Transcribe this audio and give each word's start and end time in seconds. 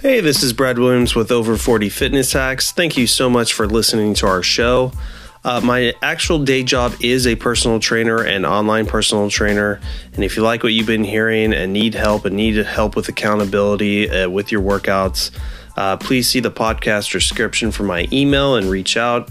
Hey, 0.00 0.20
this 0.22 0.42
is 0.42 0.54
Brad 0.54 0.78
Williams 0.78 1.14
with 1.14 1.30
Over 1.30 1.58
40 1.58 1.90
Fitness 1.90 2.32
Hacks. 2.32 2.72
Thank 2.72 2.96
you 2.96 3.06
so 3.06 3.28
much 3.28 3.52
for 3.52 3.66
listening 3.66 4.14
to 4.14 4.26
our 4.26 4.42
show. 4.42 4.92
Uh, 5.44 5.60
my 5.60 5.92
actual 6.00 6.42
day 6.42 6.62
job 6.62 6.94
is 7.02 7.26
a 7.26 7.36
personal 7.36 7.78
trainer 7.80 8.24
and 8.24 8.46
online 8.46 8.86
personal 8.86 9.28
trainer. 9.28 9.78
And 10.14 10.24
if 10.24 10.38
you 10.38 10.42
like 10.42 10.62
what 10.62 10.72
you've 10.72 10.86
been 10.86 11.04
hearing 11.04 11.52
and 11.52 11.74
need 11.74 11.92
help 11.92 12.24
and 12.24 12.34
need 12.34 12.56
help 12.56 12.96
with 12.96 13.10
accountability 13.10 14.08
uh, 14.08 14.30
with 14.30 14.50
your 14.50 14.62
workouts, 14.62 15.32
uh, 15.76 15.98
please 15.98 16.30
see 16.30 16.40
the 16.40 16.50
podcast 16.50 17.12
description 17.12 17.70
for 17.70 17.82
my 17.82 18.08
email 18.10 18.56
and 18.56 18.70
reach 18.70 18.96
out 18.96 19.30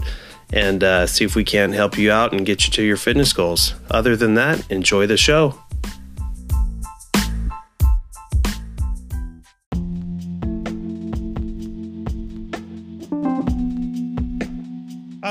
and 0.52 0.84
uh, 0.84 1.04
see 1.04 1.24
if 1.24 1.34
we 1.34 1.42
can 1.42 1.72
help 1.72 1.98
you 1.98 2.12
out 2.12 2.30
and 2.32 2.46
get 2.46 2.64
you 2.64 2.72
to 2.74 2.84
your 2.84 2.96
fitness 2.96 3.32
goals. 3.32 3.74
Other 3.90 4.14
than 4.14 4.34
that, 4.34 4.70
enjoy 4.70 5.08
the 5.08 5.16
show. 5.16 5.60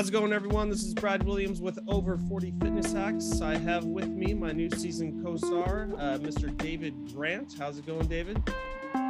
How's 0.09 0.15
it 0.15 0.21
going, 0.21 0.33
everyone? 0.33 0.69
This 0.71 0.83
is 0.83 0.95
Brad 0.95 1.21
Williams 1.21 1.61
with 1.61 1.77
Over 1.87 2.17
40 2.17 2.55
Fitness 2.59 2.93
Hacks. 2.93 3.41
I 3.41 3.55
have 3.59 3.85
with 3.85 4.07
me 4.07 4.33
my 4.33 4.51
new 4.51 4.67
season 4.71 5.23
co 5.23 5.37
star, 5.37 5.87
uh, 5.99 6.17
Mr. 6.17 6.57
David 6.57 6.95
Grant. 7.13 7.53
How's 7.59 7.77
it 7.77 7.85
going, 7.85 8.07
David? 8.07 8.41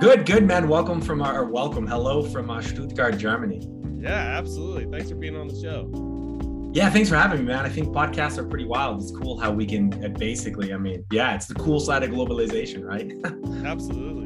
Good, 0.02 0.26
good, 0.26 0.46
man. 0.46 0.68
Welcome 0.68 1.00
from 1.00 1.22
our 1.22 1.46
welcome. 1.46 1.88
Hello 1.88 2.22
from 2.22 2.50
uh, 2.50 2.62
Stuttgart, 2.62 3.18
Germany. 3.18 3.66
Yeah, 3.98 4.10
absolutely. 4.10 4.92
Thanks 4.92 5.10
for 5.10 5.16
being 5.16 5.38
on 5.38 5.48
the 5.48 5.56
show. 5.62 6.72
Yeah, 6.74 6.90
thanks 6.90 7.08
for 7.08 7.16
having 7.16 7.46
me, 7.46 7.46
man. 7.46 7.66
I 7.66 7.70
think 7.70 7.96
podcasts 7.96 8.38
are 8.38 8.46
pretty 8.46 8.66
wild. 8.66 9.02
It's 9.02 9.12
cool 9.12 9.40
how 9.40 9.54
we 9.54 9.66
can 9.66 10.04
uh, 10.04 10.10
basically, 10.10 10.74
I 10.74 10.78
mean, 10.78 11.06
yeah, 11.14 11.34
it's 11.34 11.46
the 11.46 11.56
cool 11.56 11.80
side 11.80 12.04
of 12.04 12.10
globalization, 12.10 12.84
right? 12.84 13.10
absolutely. 13.66 14.20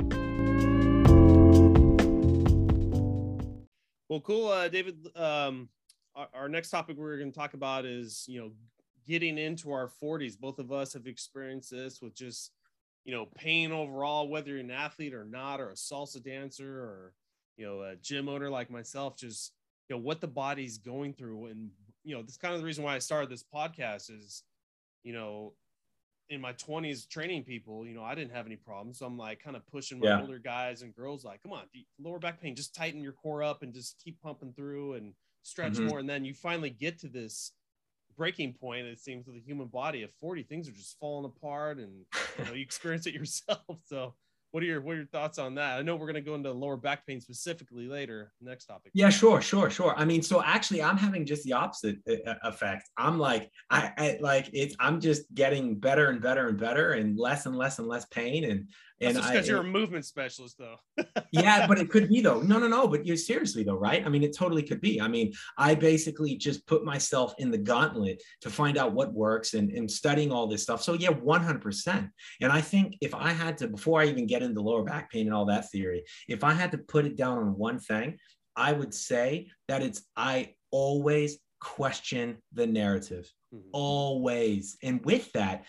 Well, 4.10 4.22
cool, 4.22 4.48
uh, 4.48 4.70
David. 4.70 5.08
Um, 5.16 5.70
our, 6.34 6.50
next 6.50 6.70
topic 6.70 6.98
we're 6.98 7.18
going 7.18 7.32
to 7.32 7.38
talk 7.38 7.54
about 7.54 7.86
is, 7.86 8.26
you 8.28 8.40
know, 8.40 8.52
getting 9.08 9.38
into 9.38 9.72
our 9.72 9.90
40s. 10.02 10.40
Both 10.40 10.60
of 10.60 10.72
us 10.72 10.94
have 10.94 11.08
experienced 11.08 11.72
this 11.72 12.02
with 12.02 12.16
just, 12.16 12.52
you 13.06 13.14
know, 13.14 13.28
pain 13.36 13.72
overall, 13.72 14.28
whether 14.28 14.52
you're 14.52 14.60
an 14.60 14.72
athlete 14.72 15.14
or 15.14 15.26
not, 15.26 15.60
or 15.60 15.70
a 15.70 15.76
salsa 15.76 16.24
dancer, 16.24 16.80
or 16.80 17.14
you 17.58 17.66
know, 17.66 17.82
a 17.82 17.96
gym 17.96 18.30
owner 18.30 18.50
like 18.50 18.70
myself, 18.70 19.18
just 19.18 19.54
you 19.90 19.96
know 19.96 20.02
what 20.02 20.22
the 20.22 20.28
body's 20.28 20.78
going 20.78 21.14
through 21.14 21.48
and 21.48 21.70
you 22.04 22.16
know 22.16 22.22
this 22.22 22.38
kind 22.38 22.54
of 22.54 22.60
the 22.60 22.66
reason 22.66 22.84
why 22.84 22.96
i 22.96 23.00
started 23.00 23.30
this 23.30 23.44
podcast 23.44 24.10
is 24.10 24.44
you 25.04 25.14
know 25.14 25.54
in 26.30 26.40
my 26.40 26.54
20s 26.54 27.08
training 27.08 27.44
people 27.44 27.86
you 27.86 27.94
know 27.94 28.04
i 28.04 28.16
didn't 28.16 28.32
have 28.32 28.46
any 28.46 28.56
problems 28.56 29.00
so 29.00 29.06
i'm 29.06 29.18
like 29.18 29.44
kind 29.44 29.56
of 29.56 29.66
pushing 29.68 30.00
my 30.00 30.08
yeah. 30.08 30.22
older 30.22 30.40
guys 30.40 30.82
and 30.82 30.96
girls 30.96 31.24
like 31.26 31.42
come 31.44 31.52
on 31.52 31.64
lower 32.02 32.20
back 32.20 32.42
pain 32.42 32.56
just 32.56 32.74
tighten 32.74 33.02
your 33.02 33.12
core 33.12 33.44
up 33.44 33.62
and 33.62 33.74
just 33.74 34.02
keep 34.04 34.20
pumping 34.22 34.54
through 34.54 34.94
and 34.94 35.14
stretch 35.44 35.74
mm-hmm. 35.74 35.88
more 35.88 36.00
and 36.00 36.10
then 36.10 36.26
you 36.26 36.34
finally 36.34 36.70
get 36.70 37.00
to 37.00 37.08
this 37.08 37.52
breaking 38.18 38.54
point 38.54 38.86
it 38.86 39.00
seems 39.00 39.26
with 39.26 39.36
the 39.36 39.42
human 39.42 39.68
body 39.68 40.04
at 40.04 40.12
40 40.20 40.44
things 40.44 40.68
are 40.68 40.74
just 40.74 40.98
falling 41.00 41.26
apart 41.26 41.78
and 41.78 42.06
you 42.38 42.46
know 42.46 42.54
you 42.54 42.62
experience 42.64 43.08
it 43.08 43.14
yourself 43.14 43.80
so 43.86 44.14
what 44.54 44.62
are 44.62 44.68
your 44.68 44.82
what 44.82 44.92
are 44.94 44.98
your 44.98 45.08
thoughts 45.08 45.40
on 45.40 45.56
that? 45.56 45.80
I 45.80 45.82
know 45.82 45.96
we're 45.96 46.06
going 46.06 46.14
to 46.14 46.22
go 46.22 46.36
into 46.36 46.52
lower 46.52 46.78
back 46.78 47.08
pain 47.08 47.20
specifically 47.20 47.88
later. 47.88 48.32
Next 48.40 48.68
topic. 48.68 48.92
Yeah, 48.94 49.10
sure, 49.10 49.42
sure, 49.42 49.72
sure. 49.72 49.96
I 49.98 50.06
mean, 50.06 50.22
so 50.22 50.44
actually, 50.44 50.84
I'm 50.84 50.96
having 50.96 51.26
just 51.26 51.44
the 51.44 51.54
opposite 51.54 51.98
uh, 52.08 52.30
uh, 52.30 52.36
effect. 52.44 52.88
I'm 52.96 53.18
like, 53.18 53.50
I, 53.72 53.92
I 53.98 54.18
like 54.22 54.52
it's. 54.54 54.76
I'm 54.80 55.02
just 55.02 55.24
getting 55.34 55.80
better 55.80 56.12
and 56.12 56.22
better 56.22 56.50
and 56.50 56.58
better, 56.60 56.92
and 56.92 57.18
less 57.18 57.48
and 57.48 57.58
less 57.58 57.80
and 57.80 57.88
less 57.88 58.06
pain, 58.06 58.44
and 58.44 58.70
and 59.02 59.16
because 59.16 59.48
you're 59.48 59.62
a 59.62 59.64
movement 59.64 60.06
specialist, 60.06 60.58
though. 60.58 60.78
yeah, 61.32 61.68
but 61.68 61.80
it 61.80 61.90
could 61.90 62.10
be 62.10 62.22
though. 62.22 62.42
No, 62.42 62.60
no, 62.60 62.68
no. 62.68 62.88
But 62.88 63.06
you're 63.06 63.18
seriously 63.18 63.64
though, 63.64 63.76
right? 63.76 64.06
I 64.06 64.10
mean, 64.10 64.24
it 64.24 64.36
totally 64.36 64.64
could 64.64 64.82
be. 64.82 65.02
I 65.02 65.08
mean, 65.08 65.34
I 65.58 65.76
basically 65.76 66.36
just 66.36 66.66
put 66.68 66.86
myself 66.86 67.34
in 67.38 67.52
the 67.52 67.58
gauntlet 67.58 68.22
to 68.42 68.50
find 68.50 68.78
out 68.78 68.94
what 68.94 69.14
works 69.14 69.54
and, 69.54 69.72
and 69.72 69.90
studying 69.90 70.32
all 70.32 70.48
this 70.48 70.64
stuff. 70.64 70.82
So 70.84 70.94
yeah, 70.94 71.10
100%. 71.10 72.10
And 72.42 72.52
I 72.52 72.62
think 72.62 72.98
if 73.02 73.14
I 73.14 73.32
had 73.32 73.58
to, 73.60 73.68
before 73.68 74.02
I 74.02 74.06
even 74.06 74.28
get 74.28 74.44
into 74.44 74.62
lower 74.62 74.84
back 74.84 75.12
pain 75.12 75.28
and 75.28 75.36
all 75.36 75.46
that 75.46 75.70
theory, 75.72 76.04
if 76.28 76.44
I 76.44 76.54
had 76.54 76.72
to 76.72 76.78
put 76.78 77.06
it 77.06 77.16
down 77.16 77.40
on 77.40 77.58
one 77.58 77.80
thing, 77.80 78.18
I 78.56 78.72
would 78.72 78.94
say 78.94 79.50
that 79.68 79.82
it's 79.82 80.04
I 80.16 80.54
always 80.72 81.40
question 81.60 82.38
the 82.54 82.68
narrative. 82.68 83.32
Mm-hmm. 83.54 83.70
Always. 83.72 84.78
And 84.84 85.04
with 85.06 85.32
that, 85.34 85.66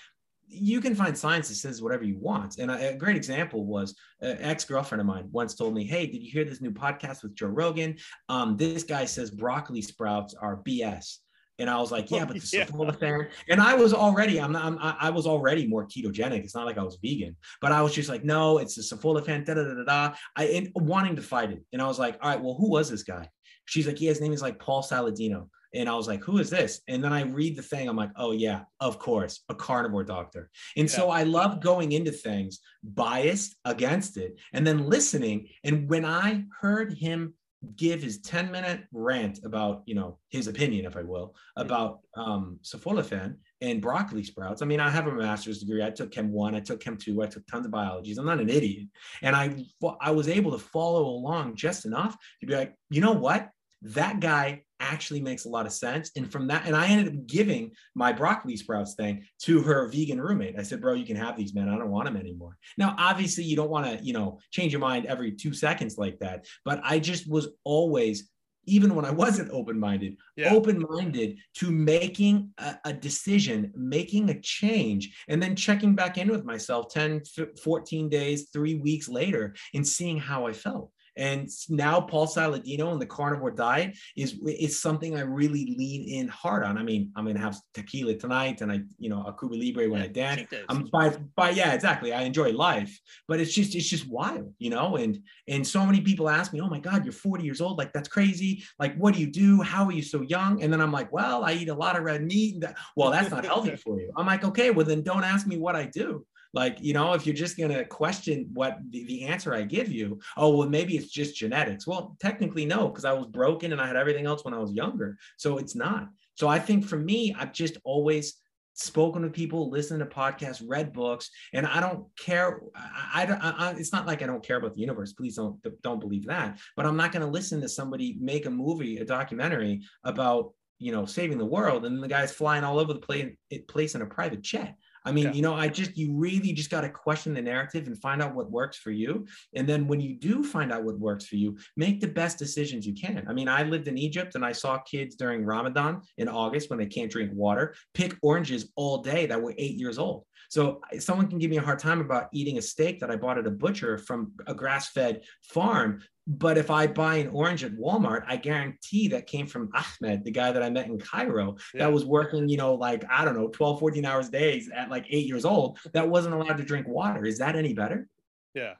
you 0.48 0.80
can 0.80 0.94
find 0.94 1.16
science 1.16 1.48
that 1.48 1.54
says 1.54 1.82
whatever 1.82 2.04
you 2.04 2.18
want. 2.18 2.58
And 2.58 2.70
a, 2.70 2.94
great 2.94 3.16
example 3.16 3.64
was 3.64 3.96
an 4.20 4.36
ex-girlfriend 4.40 5.00
of 5.00 5.06
mine 5.06 5.28
once 5.32 5.54
told 5.54 5.74
me, 5.74 5.84
Hey, 5.84 6.06
did 6.06 6.22
you 6.22 6.30
hear 6.30 6.44
this 6.44 6.60
new 6.60 6.70
podcast 6.70 7.22
with 7.22 7.34
Joe 7.34 7.48
Rogan? 7.48 7.96
Um, 8.28 8.56
this 8.56 8.84
guy 8.84 9.04
says 9.04 9.30
broccoli 9.30 9.82
sprouts 9.82 10.34
are 10.34 10.62
BS. 10.66 11.18
And 11.58 11.70
I 11.70 11.78
was 11.78 11.92
like, 11.92 12.10
yeah, 12.10 12.24
but 12.24 12.40
the 12.40 12.50
yeah. 12.56 12.64
sulforaphane. 12.64 13.30
And 13.48 13.60
I 13.60 13.74
was 13.74 13.94
already, 13.94 14.40
I'm 14.40 14.52
not, 14.52 14.64
I'm, 14.64 14.78
I 14.80 15.10
was 15.10 15.26
already 15.26 15.68
more 15.68 15.86
ketogenic. 15.86 16.42
It's 16.42 16.54
not 16.54 16.66
like 16.66 16.78
I 16.78 16.82
was 16.82 16.98
vegan, 17.00 17.36
but 17.60 17.70
I 17.70 17.80
was 17.80 17.94
just 17.94 18.08
like, 18.08 18.24
no, 18.24 18.58
it's 18.58 18.74
the 18.74 18.82
sulforaphane, 18.82 19.44
da 19.44 19.54
da 19.54 19.62
da 19.62 19.84
da. 19.84 20.14
I 20.36 20.46
and 20.46 20.70
wanting 20.74 21.14
to 21.16 21.22
fight 21.22 21.52
it. 21.52 21.62
And 21.72 21.80
I 21.80 21.86
was 21.86 21.98
like, 21.98 22.18
all 22.20 22.30
right, 22.30 22.42
well, 22.42 22.54
who 22.54 22.70
was 22.70 22.90
this 22.90 23.04
guy? 23.04 23.28
She's 23.66 23.86
like, 23.86 24.00
yeah, 24.00 24.08
his 24.08 24.20
name 24.20 24.32
is 24.32 24.42
like 24.42 24.58
Paul 24.58 24.82
Saladino. 24.82 25.48
And 25.74 25.88
I 25.88 25.94
was 25.94 26.06
like, 26.06 26.22
who 26.22 26.38
is 26.38 26.50
this? 26.50 26.80
And 26.88 27.02
then 27.02 27.12
I 27.12 27.22
read 27.22 27.56
the 27.56 27.62
thing. 27.62 27.88
I'm 27.88 27.96
like, 27.96 28.12
oh, 28.16 28.32
yeah, 28.32 28.62
of 28.80 28.98
course, 28.98 29.42
a 29.48 29.54
carnivore 29.54 30.04
doctor. 30.04 30.50
And 30.76 30.88
yeah. 30.88 30.96
so 30.96 31.10
I 31.10 31.24
love 31.24 31.60
going 31.60 31.92
into 31.92 32.12
things 32.12 32.60
biased 32.82 33.56
against 33.64 34.16
it 34.16 34.38
and 34.52 34.66
then 34.66 34.88
listening. 34.88 35.48
And 35.64 35.88
when 35.88 36.04
I 36.04 36.44
heard 36.60 36.94
him 36.94 37.34
give 37.76 38.02
his 38.02 38.20
10 38.20 38.50
minute 38.50 38.84
rant 38.92 39.40
about, 39.44 39.82
you 39.86 39.94
know, 39.94 40.18
his 40.28 40.48
opinion, 40.48 40.84
if 40.84 40.96
I 40.96 41.02
will, 41.02 41.34
about 41.56 42.00
um, 42.16 42.58
sulforaphane 42.62 43.36
and 43.60 43.80
broccoli 43.80 44.22
sprouts. 44.22 44.62
I 44.62 44.66
mean, 44.66 44.80
I 44.80 44.90
have 44.90 45.06
a 45.06 45.12
master's 45.12 45.60
degree. 45.60 45.82
I 45.82 45.90
took 45.90 46.10
Chem 46.10 46.30
1, 46.30 46.54
I 46.54 46.60
took 46.60 46.80
Chem 46.80 46.96
2, 46.96 47.22
I 47.22 47.26
took 47.26 47.46
tons 47.46 47.66
of 47.66 47.72
biologies. 47.72 48.18
I'm 48.18 48.26
not 48.26 48.40
an 48.40 48.50
idiot. 48.50 48.88
And 49.22 49.34
I, 49.34 49.64
I 50.00 50.10
was 50.10 50.28
able 50.28 50.52
to 50.52 50.58
follow 50.58 51.06
along 51.06 51.56
just 51.56 51.84
enough 51.86 52.16
to 52.40 52.46
be 52.46 52.54
like, 52.54 52.74
you 52.90 53.00
know 53.00 53.12
what? 53.12 53.50
That 53.82 54.20
guy 54.20 54.64
actually 54.80 55.20
makes 55.20 55.44
a 55.44 55.48
lot 55.48 55.66
of 55.66 55.72
sense. 55.72 56.10
And 56.16 56.30
from 56.30 56.46
that, 56.48 56.66
and 56.66 56.76
I 56.76 56.88
ended 56.88 57.08
up 57.08 57.26
giving 57.26 57.72
my 57.94 58.12
broccoli 58.12 58.56
sprouts 58.56 58.94
thing 58.94 59.24
to 59.42 59.62
her 59.62 59.88
vegan 59.88 60.20
roommate. 60.20 60.58
I 60.58 60.62
said, 60.62 60.80
bro, 60.80 60.94
you 60.94 61.06
can 61.06 61.16
have 61.16 61.36
these, 61.36 61.54
man. 61.54 61.68
I 61.68 61.76
don't 61.76 61.90
want 61.90 62.06
them 62.06 62.16
anymore. 62.16 62.56
Now, 62.78 62.94
obviously, 62.98 63.44
you 63.44 63.56
don't 63.56 63.70
want 63.70 63.86
to, 63.86 64.04
you 64.04 64.12
know, 64.12 64.38
change 64.50 64.72
your 64.72 64.80
mind 64.80 65.06
every 65.06 65.32
two 65.32 65.52
seconds 65.52 65.98
like 65.98 66.18
that. 66.20 66.46
But 66.64 66.80
I 66.84 66.98
just 66.98 67.28
was 67.30 67.48
always 67.64 68.30
even 68.66 68.94
when 68.94 69.04
I 69.04 69.10
wasn't 69.10 69.50
open 69.50 69.78
minded, 69.78 70.16
yeah. 70.36 70.52
open 70.52 70.84
minded 70.88 71.38
to 71.56 71.70
making 71.70 72.50
a, 72.58 72.76
a, 72.86 72.92
decision, 72.92 73.72
making 73.76 74.30
a 74.30 74.40
change, 74.40 75.14
and 75.28 75.42
then 75.42 75.56
checking 75.56 75.94
back 75.94 76.18
in 76.18 76.30
with 76.30 76.44
myself 76.44 76.92
10, 76.92 77.22
14 77.62 78.08
days, 78.08 78.48
three 78.52 78.76
weeks 78.76 79.08
later 79.08 79.54
and 79.74 79.86
seeing 79.86 80.18
how 80.18 80.46
I 80.46 80.52
felt. 80.52 80.90
And 81.16 81.48
now 81.68 82.00
Paul 82.00 82.26
Saladino 82.26 82.92
and 82.92 83.00
the 83.00 83.06
carnivore 83.06 83.50
diet 83.50 83.96
is 84.16 84.38
is 84.46 84.80
something 84.80 85.16
I 85.16 85.20
really 85.20 85.74
lean 85.78 86.08
in 86.08 86.28
hard 86.28 86.64
on. 86.64 86.76
I 86.78 86.82
mean, 86.82 87.12
I'm 87.16 87.26
gonna 87.26 87.38
have 87.38 87.56
tequila 87.72 88.14
tonight, 88.14 88.60
and 88.60 88.72
I, 88.72 88.80
you 88.98 89.08
know, 89.08 89.22
a 89.22 89.32
Cuba 89.32 89.54
Libre 89.54 89.88
when 89.88 90.00
yeah, 90.00 90.06
I 90.06 90.08
dance. 90.08 90.52
I'm 90.68 90.84
by 90.86 91.16
by 91.36 91.50
yeah, 91.50 91.72
exactly. 91.72 92.12
I 92.12 92.22
enjoy 92.22 92.52
life, 92.52 92.98
but 93.28 93.40
it's 93.40 93.54
just 93.54 93.74
it's 93.74 93.88
just 93.88 94.08
wild, 94.08 94.52
you 94.58 94.70
know. 94.70 94.96
And 94.96 95.20
and 95.48 95.66
so 95.66 95.84
many 95.86 96.00
people 96.00 96.28
ask 96.28 96.52
me, 96.52 96.60
oh 96.60 96.68
my 96.68 96.80
God, 96.80 97.04
you're 97.04 97.12
40 97.12 97.44
years 97.44 97.60
old, 97.60 97.78
like 97.78 97.92
that's 97.92 98.08
crazy. 98.08 98.64
Like, 98.78 98.96
what 98.96 99.14
do 99.14 99.20
you 99.20 99.30
do? 99.30 99.62
How 99.62 99.84
are 99.84 99.92
you 99.92 100.02
so 100.02 100.22
young? 100.22 100.62
And 100.62 100.72
then 100.72 100.80
I'm 100.80 100.92
like, 100.92 101.12
well, 101.12 101.44
I 101.44 101.52
eat 101.52 101.68
a 101.68 101.74
lot 101.74 101.96
of 101.96 102.04
red 102.04 102.24
meat. 102.24 102.60
That, 102.60 102.76
well, 102.96 103.10
that's 103.10 103.30
not 103.30 103.44
healthy 103.44 103.76
for 103.84 104.00
you. 104.00 104.12
I'm 104.16 104.26
like, 104.26 104.44
okay, 104.44 104.70
well 104.70 104.86
then 104.86 105.02
don't 105.02 105.24
ask 105.24 105.46
me 105.46 105.58
what 105.58 105.76
I 105.76 105.84
do 105.84 106.26
like 106.54 106.78
you 106.80 106.94
know 106.94 107.12
if 107.12 107.26
you're 107.26 107.34
just 107.34 107.58
going 107.58 107.70
to 107.70 107.84
question 107.84 108.48
what 108.54 108.78
the, 108.90 109.04
the 109.04 109.24
answer 109.24 109.52
i 109.54 109.62
give 109.62 109.92
you 109.92 110.18
oh 110.36 110.56
well 110.56 110.68
maybe 110.68 110.96
it's 110.96 111.10
just 111.10 111.36
genetics 111.36 111.86
well 111.86 112.16
technically 112.20 112.64
no 112.64 112.88
because 112.88 113.04
i 113.04 113.12
was 113.12 113.26
broken 113.26 113.72
and 113.72 113.80
i 113.80 113.86
had 113.86 113.96
everything 113.96 114.24
else 114.24 114.44
when 114.44 114.54
i 114.54 114.58
was 114.58 114.72
younger 114.72 115.18
so 115.36 115.58
it's 115.58 115.74
not 115.74 116.08
so 116.34 116.48
i 116.48 116.58
think 116.58 116.86
for 116.86 116.96
me 116.96 117.34
i've 117.38 117.52
just 117.52 117.76
always 117.84 118.40
spoken 118.74 119.22
to 119.22 119.30
people, 119.30 119.70
listened 119.70 120.00
to 120.00 120.06
podcasts, 120.06 120.62
read 120.66 120.92
books, 120.92 121.30
and 121.52 121.66
I 121.66 121.80
don't 121.80 122.06
care. 122.18 122.60
I, 122.74 123.24
I, 123.24 123.70
it's 123.78 123.92
not 123.92 124.06
like 124.06 124.22
I 124.22 124.26
don't 124.26 124.44
care 124.44 124.56
about 124.56 124.74
the 124.74 124.80
universe. 124.80 125.12
Please 125.12 125.36
don't 125.36 125.58
don't 125.82 126.00
believe 126.00 126.26
that. 126.26 126.58
But 126.76 126.86
I'm 126.86 126.96
not 126.96 127.12
going 127.12 127.24
to 127.24 127.30
listen 127.30 127.60
to 127.60 127.68
somebody 127.68 128.16
make 128.20 128.46
a 128.46 128.50
movie, 128.50 128.98
a 128.98 129.04
documentary 129.04 129.82
about 130.02 130.52
you 130.78 130.92
know 130.92 131.06
saving 131.06 131.38
the 131.38 131.46
world, 131.46 131.86
and 131.86 132.02
the 132.02 132.08
guy's 132.08 132.32
flying 132.32 132.64
all 132.64 132.78
over 132.78 132.92
the 132.92 132.98
place, 132.98 133.32
place 133.68 133.94
in 133.94 134.02
a 134.02 134.06
private 134.06 134.42
jet. 134.42 134.76
I 135.04 135.12
mean, 135.12 135.34
you 135.34 135.42
know, 135.42 135.54
I 135.54 135.68
just, 135.68 135.96
you 135.96 136.12
really 136.12 136.52
just 136.52 136.70
got 136.70 136.80
to 136.80 136.88
question 136.88 137.34
the 137.34 137.42
narrative 137.42 137.86
and 137.86 138.00
find 138.00 138.22
out 138.22 138.34
what 138.34 138.50
works 138.50 138.78
for 138.78 138.90
you. 138.90 139.26
And 139.54 139.68
then 139.68 139.86
when 139.86 140.00
you 140.00 140.14
do 140.14 140.42
find 140.42 140.72
out 140.72 140.84
what 140.84 140.98
works 140.98 141.26
for 141.26 141.36
you, 141.36 141.58
make 141.76 142.00
the 142.00 142.08
best 142.08 142.38
decisions 142.38 142.86
you 142.86 142.94
can. 142.94 143.24
I 143.28 143.32
mean, 143.32 143.48
I 143.48 143.64
lived 143.64 143.88
in 143.88 143.98
Egypt 143.98 144.34
and 144.34 144.44
I 144.44 144.52
saw 144.52 144.78
kids 144.78 145.14
during 145.14 145.44
Ramadan 145.44 146.02
in 146.16 146.28
August 146.28 146.70
when 146.70 146.78
they 146.78 146.86
can't 146.86 147.10
drink 147.10 147.30
water 147.34 147.74
pick 147.92 148.16
oranges 148.22 148.72
all 148.76 148.98
day 149.02 149.26
that 149.26 149.40
were 149.40 149.54
eight 149.58 149.76
years 149.76 149.98
old. 149.98 150.24
So 150.50 150.80
someone 150.98 151.28
can 151.28 151.38
give 151.38 151.50
me 151.50 151.56
a 151.56 151.62
hard 151.62 151.78
time 151.78 152.00
about 152.00 152.28
eating 152.32 152.58
a 152.58 152.62
steak 152.62 153.00
that 153.00 153.10
I 153.10 153.16
bought 153.16 153.38
at 153.38 153.46
a 153.46 153.50
butcher 153.50 153.98
from 153.98 154.32
a 154.46 154.54
grass-fed 154.54 155.22
farm 155.42 156.02
but 156.26 156.56
if 156.56 156.70
I 156.70 156.86
buy 156.86 157.16
an 157.16 157.28
orange 157.28 157.64
at 157.64 157.72
Walmart, 157.72 158.24
I 158.26 158.36
guarantee 158.36 159.08
that 159.08 159.26
came 159.26 159.46
from 159.46 159.70
Ahmed, 159.74 160.24
the 160.24 160.30
guy 160.30 160.52
that 160.52 160.62
I 160.62 160.70
met 160.70 160.86
in 160.86 160.98
Cairo 160.98 161.56
yeah. 161.74 161.80
that 161.80 161.92
was 161.92 162.04
working, 162.04 162.48
you 162.48 162.56
know, 162.56 162.74
like, 162.74 163.04
I 163.10 163.24
don't 163.24 163.34
know, 163.34 163.48
12, 163.48 163.78
14 163.78 164.04
hours 164.06 164.30
days 164.30 164.70
at 164.74 164.88
like 164.88 165.06
eight 165.10 165.26
years 165.26 165.44
old 165.44 165.78
that 165.92 166.08
wasn't 166.08 166.34
allowed 166.34 166.56
to 166.56 166.64
drink 166.64 166.88
water. 166.88 167.26
Is 167.26 167.38
that 167.38 167.56
any 167.56 167.74
better? 167.74 168.08
Yeah. 168.54 168.74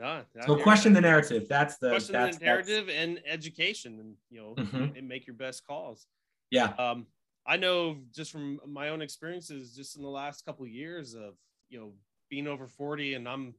No, 0.00 0.22
so 0.46 0.56
question 0.56 0.92
the 0.92 1.00
narrative. 1.00 1.48
That's 1.48 1.76
the 1.78 1.90
question 1.90 2.12
that's, 2.12 2.38
the 2.38 2.44
narrative 2.44 2.86
that's... 2.86 2.98
and 2.98 3.20
education 3.26 3.98
and 3.98 4.14
you 4.30 4.40
know 4.40 4.54
mm-hmm. 4.56 4.96
and 4.96 5.08
make 5.08 5.26
your 5.26 5.34
best 5.34 5.66
calls. 5.66 6.06
Yeah. 6.52 6.72
Um, 6.78 7.06
I 7.44 7.56
know 7.56 7.96
just 8.14 8.30
from 8.30 8.60
my 8.64 8.90
own 8.90 9.02
experiences, 9.02 9.74
just 9.74 9.96
in 9.96 10.02
the 10.02 10.08
last 10.08 10.44
couple 10.44 10.64
of 10.64 10.70
years 10.70 11.14
of 11.14 11.34
you 11.68 11.80
know 11.80 11.92
being 12.30 12.46
over 12.46 12.68
40 12.68 13.14
and 13.14 13.28
I'm 13.28 13.54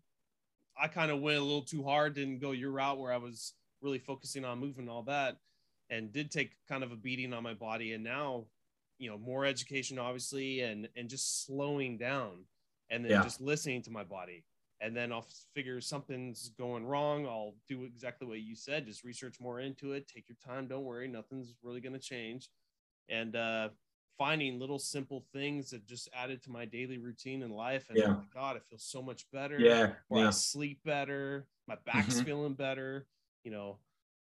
I 0.79 0.87
kind 0.87 1.11
of 1.11 1.19
went 1.19 1.37
a 1.37 1.43
little 1.43 1.63
too 1.63 1.83
hard, 1.83 2.15
didn't 2.15 2.39
go 2.39 2.51
your 2.51 2.71
route 2.71 2.99
where 2.99 3.11
I 3.11 3.17
was 3.17 3.53
really 3.81 3.99
focusing 3.99 4.45
on 4.45 4.59
moving 4.59 4.83
and 4.83 4.89
all 4.89 5.03
that, 5.03 5.37
and 5.89 6.11
did 6.11 6.31
take 6.31 6.51
kind 6.67 6.83
of 6.83 6.91
a 6.91 6.95
beating 6.95 7.33
on 7.33 7.43
my 7.43 7.53
body. 7.53 7.93
And 7.93 8.03
now, 8.03 8.45
you 8.97 9.09
know, 9.09 9.17
more 9.17 9.45
education 9.45 9.99
obviously, 9.99 10.61
and 10.61 10.87
and 10.95 11.09
just 11.09 11.45
slowing 11.45 11.97
down, 11.97 12.45
and 12.89 13.03
then 13.03 13.11
yeah. 13.11 13.23
just 13.23 13.41
listening 13.41 13.81
to 13.83 13.91
my 13.91 14.03
body. 14.03 14.43
And 14.81 14.95
then 14.95 15.11
I'll 15.11 15.27
figure 15.53 15.81
something's 15.81 16.51
going 16.57 16.85
wrong. 16.85 17.25
I'll 17.25 17.55
do 17.67 17.83
exactly 17.83 18.25
what 18.25 18.39
you 18.39 18.55
said. 18.55 18.85
Just 18.85 19.03
research 19.03 19.35
more 19.41 19.59
into 19.59 19.91
it. 19.91 20.07
Take 20.07 20.29
your 20.29 20.37
time. 20.45 20.67
Don't 20.67 20.85
worry. 20.85 21.09
Nothing's 21.09 21.53
really 21.61 21.81
going 21.81 21.93
to 21.93 21.99
change. 21.99 22.47
And 23.09 23.35
uh, 23.35 23.69
finding 24.19 24.59
little 24.59 24.77
simple 24.77 25.25
things 25.33 25.71
that 25.71 25.87
just 25.87 26.09
added 26.13 26.43
to 26.43 26.51
my 26.51 26.65
daily 26.65 26.99
routine 26.99 27.41
in 27.41 27.51
life. 27.51 27.85
And 27.89 27.97
yeah. 27.97 28.05
oh 28.07 28.09
my 28.09 28.23
God, 28.33 28.57
I 28.57 28.59
feel 28.69 28.77
so 28.77 29.01
much 29.01 29.25
better. 29.31 29.57
Yeah. 29.57 29.93
Or 30.09 30.19
yeah. 30.19 30.27
I 30.27 30.31
sleep 30.31 30.81
better. 30.85 31.47
My 31.67 31.77
back's 31.85 32.15
mm-hmm. 32.15 32.25
feeling 32.25 32.53
better, 32.53 33.07
you 33.43 33.51
know, 33.51 33.79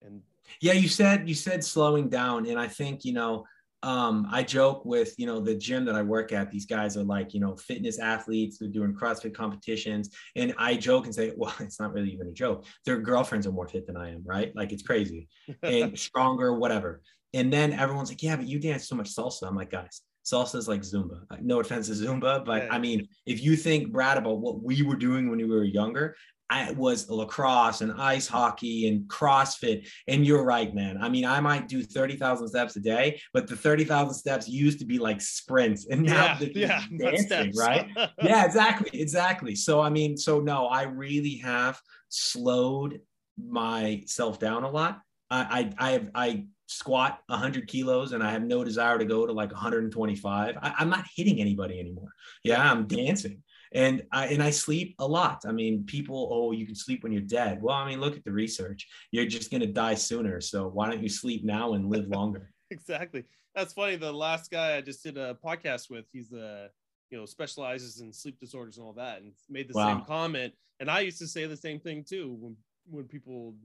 and 0.02 0.20
yeah, 0.60 0.72
you 0.72 0.88
said, 0.88 1.28
you 1.28 1.34
said 1.34 1.64
slowing 1.64 2.08
down. 2.08 2.46
And 2.46 2.58
I 2.58 2.68
think, 2.68 3.04
you 3.04 3.12
know, 3.12 3.44
um, 3.82 4.26
I 4.30 4.42
joke 4.42 4.84
with, 4.84 5.14
you 5.18 5.26
know, 5.26 5.38
the 5.38 5.54
gym 5.54 5.84
that 5.84 5.94
I 5.94 6.02
work 6.02 6.32
at, 6.32 6.50
these 6.50 6.66
guys 6.66 6.96
are 6.96 7.04
like, 7.04 7.32
you 7.32 7.40
know, 7.40 7.56
fitness 7.56 7.98
athletes, 7.98 8.58
they're 8.58 8.68
doing 8.68 8.92
CrossFit 8.92 9.34
competitions. 9.34 10.10
And 10.34 10.54
I 10.58 10.74
joke 10.74 11.04
and 11.04 11.14
say, 11.14 11.32
well, 11.36 11.54
it's 11.60 11.78
not 11.78 11.92
really 11.92 12.10
even 12.10 12.26
a 12.26 12.32
joke. 12.32 12.66
Their 12.84 12.98
girlfriends 12.98 13.46
are 13.46 13.52
more 13.52 13.68
fit 13.68 13.86
than 13.86 13.96
I 13.96 14.10
am, 14.10 14.22
right? 14.24 14.54
Like 14.56 14.72
it's 14.72 14.82
crazy 14.82 15.28
and 15.62 15.96
stronger, 15.98 16.54
whatever. 16.54 17.02
And 17.36 17.52
then 17.52 17.74
everyone's 17.74 18.08
like, 18.08 18.22
yeah, 18.22 18.36
but 18.36 18.46
you 18.46 18.58
dance 18.58 18.88
so 18.88 18.96
much 18.96 19.14
salsa. 19.14 19.46
I'm 19.46 19.54
like, 19.54 19.70
guys, 19.70 20.00
salsa 20.24 20.56
is 20.56 20.68
like 20.68 20.80
Zumba. 20.80 21.20
No 21.42 21.60
offense 21.60 21.88
to 21.88 21.92
Zumba, 21.92 22.42
but 22.44 22.64
yeah. 22.64 22.68
I 22.72 22.78
mean, 22.78 23.06
if 23.26 23.42
you 23.44 23.56
think, 23.56 23.92
Brad, 23.92 24.16
about 24.16 24.38
what 24.38 24.62
we 24.62 24.80
were 24.82 24.96
doing 24.96 25.28
when 25.28 25.38
we 25.38 25.44
were 25.44 25.62
younger, 25.62 26.16
I 26.48 26.70
was 26.72 27.10
lacrosse 27.10 27.82
and 27.82 27.92
ice 28.00 28.26
hockey 28.26 28.88
and 28.88 29.06
CrossFit. 29.06 29.86
And 30.08 30.24
you're 30.24 30.44
right, 30.44 30.74
man. 30.74 30.96
I 30.98 31.10
mean, 31.10 31.26
I 31.26 31.40
might 31.40 31.68
do 31.68 31.82
30,000 31.82 32.48
steps 32.48 32.76
a 32.76 32.80
day, 32.80 33.20
but 33.34 33.46
the 33.46 33.56
30,000 33.56 34.14
steps 34.14 34.48
used 34.48 34.78
to 34.78 34.86
be 34.86 34.98
like 34.98 35.20
sprints 35.20 35.86
and 35.90 36.04
now 36.04 36.38
yeah, 36.40 36.82
yeah 36.90 37.10
dancing, 37.10 37.52
right? 37.54 37.86
yeah, 38.22 38.46
exactly. 38.46 38.98
Exactly. 38.98 39.54
So, 39.54 39.82
I 39.82 39.90
mean, 39.90 40.16
so 40.16 40.40
no, 40.40 40.68
I 40.68 40.84
really 40.84 41.36
have 41.38 41.78
slowed 42.08 43.00
myself 43.36 44.38
down 44.38 44.62
a 44.62 44.70
lot. 44.70 45.00
I, 45.30 45.72
I, 45.78 45.88
I 45.88 45.90
have, 45.92 46.10
I 46.14 46.46
squat 46.66 47.20
100 47.26 47.68
kilos 47.68 48.12
and 48.12 48.22
I 48.22 48.30
have 48.32 48.42
no 48.42 48.64
desire 48.64 48.98
to 48.98 49.04
go 49.04 49.26
to 49.26 49.32
like 49.32 49.52
125. 49.52 50.56
I, 50.60 50.74
am 50.78 50.90
not 50.90 51.06
hitting 51.14 51.40
anybody 51.40 51.80
anymore. 51.80 52.10
Yeah, 52.42 52.70
I'm 52.70 52.86
dancing. 52.86 53.42
And 53.72 54.04
I 54.12 54.26
and 54.28 54.42
I 54.42 54.50
sleep 54.50 54.94
a 55.00 55.06
lot. 55.06 55.42
I 55.46 55.52
mean, 55.52 55.84
people, 55.84 56.28
oh, 56.32 56.52
you 56.52 56.66
can 56.66 56.76
sleep 56.76 57.02
when 57.02 57.12
you're 57.12 57.22
dead. 57.22 57.60
Well, 57.60 57.74
I 57.74 57.86
mean, 57.86 58.00
look 58.00 58.16
at 58.16 58.24
the 58.24 58.32
research. 58.32 58.86
You're 59.10 59.26
just 59.26 59.50
gonna 59.50 59.66
die 59.66 59.96
sooner. 59.96 60.40
So 60.40 60.68
why 60.68 60.88
don't 60.88 61.02
you 61.02 61.08
sleep 61.08 61.44
now 61.44 61.74
and 61.74 61.90
live 61.90 62.06
longer? 62.06 62.52
exactly. 62.70 63.24
That's 63.54 63.72
funny. 63.72 63.96
The 63.96 64.12
last 64.12 64.50
guy 64.50 64.76
I 64.76 64.82
just 64.82 65.02
did 65.02 65.18
a 65.18 65.34
podcast 65.34 65.90
with, 65.90 66.04
he's 66.12 66.32
a 66.32 66.70
you 67.10 67.18
know 67.18 67.26
specializes 67.26 68.00
in 68.00 68.12
sleep 68.12 68.38
disorders 68.38 68.78
and 68.78 68.86
all 68.86 68.92
that, 68.94 69.20
and 69.20 69.32
made 69.50 69.68
the 69.68 69.74
wow. 69.74 69.96
same 69.96 70.04
comment. 70.04 70.54
And 70.78 70.88
I 70.90 71.00
used 71.00 71.18
to 71.18 71.26
say 71.26 71.44
the 71.46 71.56
same 71.56 71.80
thing 71.80 72.04
too 72.08 72.36
when 72.38 72.56
when 72.88 73.04
people 73.04 73.56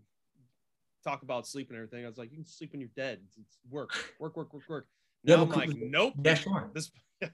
talk 1.03 1.24
about 1.24 1.48
sleep 1.48 1.69
and 1.69 1.77
everything. 1.77 2.06
I 2.06 2.07
was 2.07 2.18
like, 2.18 2.31
you 2.31 2.38
can 2.38 2.45
sleep 2.45 2.71
when 2.71 2.81
you're 2.81 2.89
dead. 2.95 3.19
It's 3.25 3.57
work, 3.69 3.92
work, 4.19 4.38
work, 4.38 4.53
work, 4.53 4.63
work. 4.69 4.88
Now 5.24 5.36
yeah, 5.36 5.42
I'm 5.44 5.50
like, 5.50 5.69
nope. 5.75 6.13
Yeah, 6.24 6.33
sure. 6.33 6.71
This, 6.74 6.89
you 7.21 7.30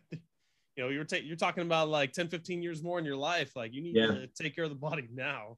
know, 0.77 0.89
you're 0.89 1.05
ta- 1.05 1.21
you're 1.23 1.37
talking 1.37 1.63
about 1.63 1.87
like 1.87 2.11
10, 2.11 2.27
15 2.27 2.61
years 2.61 2.83
more 2.83 2.99
in 2.99 3.05
your 3.05 3.15
life. 3.15 3.55
Like 3.55 3.73
you 3.73 3.81
need 3.81 3.95
yeah. 3.95 4.07
to 4.07 4.27
take 4.27 4.53
care 4.55 4.65
of 4.65 4.69
the 4.69 4.75
body 4.75 5.07
now. 5.13 5.57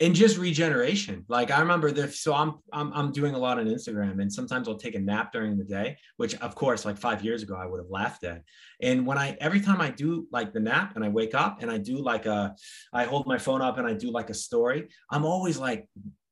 And 0.00 0.14
just 0.14 0.38
regeneration. 0.38 1.24
Like 1.28 1.50
I 1.50 1.58
remember 1.58 1.90
the 1.90 2.08
so 2.10 2.32
I'm 2.32 2.54
I'm 2.72 2.92
I'm 2.92 3.10
doing 3.10 3.34
a 3.34 3.38
lot 3.38 3.58
on 3.58 3.66
Instagram 3.66 4.20
and 4.20 4.32
sometimes 4.32 4.68
I'll 4.68 4.76
take 4.76 4.94
a 4.94 5.00
nap 5.00 5.32
during 5.32 5.56
the 5.56 5.64
day, 5.64 5.96
which 6.18 6.36
of 6.36 6.54
course 6.54 6.84
like 6.84 6.96
five 6.98 7.24
years 7.24 7.42
ago 7.42 7.56
I 7.56 7.66
would 7.66 7.78
have 7.78 7.90
laughed 7.90 8.22
at. 8.22 8.42
And 8.80 9.06
when 9.06 9.18
I 9.18 9.36
every 9.40 9.60
time 9.60 9.80
I 9.80 9.90
do 9.90 10.28
like 10.30 10.52
the 10.52 10.60
nap 10.60 10.92
and 10.94 11.04
I 11.04 11.08
wake 11.08 11.34
up 11.34 11.62
and 11.62 11.70
I 11.70 11.78
do 11.78 11.98
like 11.98 12.26
a 12.26 12.54
I 12.92 13.04
hold 13.04 13.26
my 13.26 13.38
phone 13.38 13.60
up 13.60 13.78
and 13.78 13.88
I 13.88 13.94
do 13.94 14.12
like 14.12 14.30
a 14.30 14.34
story, 14.34 14.88
I'm 15.10 15.24
always 15.24 15.58
like, 15.58 15.88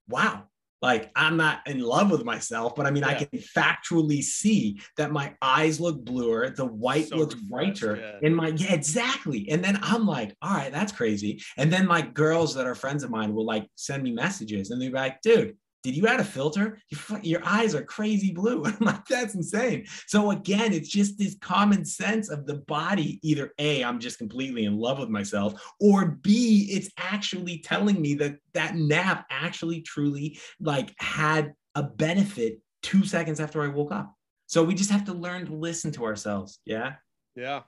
wow, 0.09 0.45
like 0.83 1.11
I'm 1.17 1.37
not 1.37 1.67
in 1.67 1.81
love 1.81 2.11
with 2.11 2.25
myself, 2.25 2.75
but 2.75 2.87
I 2.87 2.91
mean, 2.91 3.03
yeah. 3.03 3.11
I 3.11 3.15
can 3.15 3.29
factually 3.39 4.23
see 4.23 4.81
that 4.97 5.11
my 5.11 5.35
eyes 5.41 5.81
look 5.81 6.05
bluer, 6.05 6.51
the 6.51 6.67
white 6.67 7.09
so 7.09 7.17
looks 7.17 7.35
brighter, 7.35 7.97
yeah. 7.97 8.27
and 8.27 8.37
my 8.37 8.49
yeah, 8.49 8.73
exactly. 8.75 9.49
And 9.51 9.65
then 9.65 9.79
I'm 9.83 10.07
like, 10.07 10.37
all 10.43 10.55
right, 10.55 10.73
that's 10.73 10.93
crazy. 10.93 11.43
And 11.57 11.73
then 11.73 11.87
my 11.87 12.03
girls 12.03 12.55
that 12.55 12.67
are 12.67 12.75
friends 12.75 13.03
of 13.03 13.11
mine 13.11 13.35
will 13.35 13.47
like 13.47 13.67
send 13.75 14.03
me 14.03 14.13
messages, 14.13 14.71
and 14.71 14.81
they're 14.81 14.91
like, 14.91 15.21
dude, 15.23 15.57
did 15.83 15.97
you 15.97 16.07
add 16.07 16.21
a 16.21 16.25
filter? 16.25 16.79
Your, 16.89 17.21
your 17.23 17.41
eyes 17.45 17.75
are 17.75 17.83
crazy 17.83 18.33
blue. 18.33 18.65
I'm 18.67 18.77
like, 18.81 19.07
that's 19.07 19.35
insane. 19.35 19.87
So 20.07 20.31
again, 20.31 20.73
it's 20.73 20.89
just 20.89 21.19
this 21.19 21.37
common 21.41 21.85
sense 21.85 22.31
of 22.31 22.47
the 22.47 22.57
body. 22.57 23.21
Either 23.23 23.53
A, 23.59 23.85
I'm 23.85 24.01
just 24.01 24.19
completely 24.19 24.65
in 24.65 24.77
love 24.79 24.99
with 24.99 25.09
myself, 25.09 25.55
or 25.81 26.19
B, 26.23 26.69
it's 26.71 26.91
actually 26.99 27.59
telling 27.59 28.01
me 28.01 28.15
that 28.15 28.37
that 28.55 28.77
nap 28.77 29.27
actually 29.31 29.83
truly 29.83 30.39
like 30.61 30.93
had 30.99 31.55
a 31.75 31.83
benefit 31.83 32.61
two 32.83 33.05
seconds 33.05 33.41
after 33.41 33.63
I 33.63 33.69
woke 33.69 33.93
up. 33.93 34.15
So 34.47 34.65
we 34.65 34.75
just 34.75 34.91
have 34.91 35.05
to 35.07 35.13
learn 35.13 35.47
to 35.47 35.55
listen 35.55 35.93
to 35.93 36.05
ourselves. 36.05 36.61
Yeah. 36.65 36.95
Yeah 37.35 37.63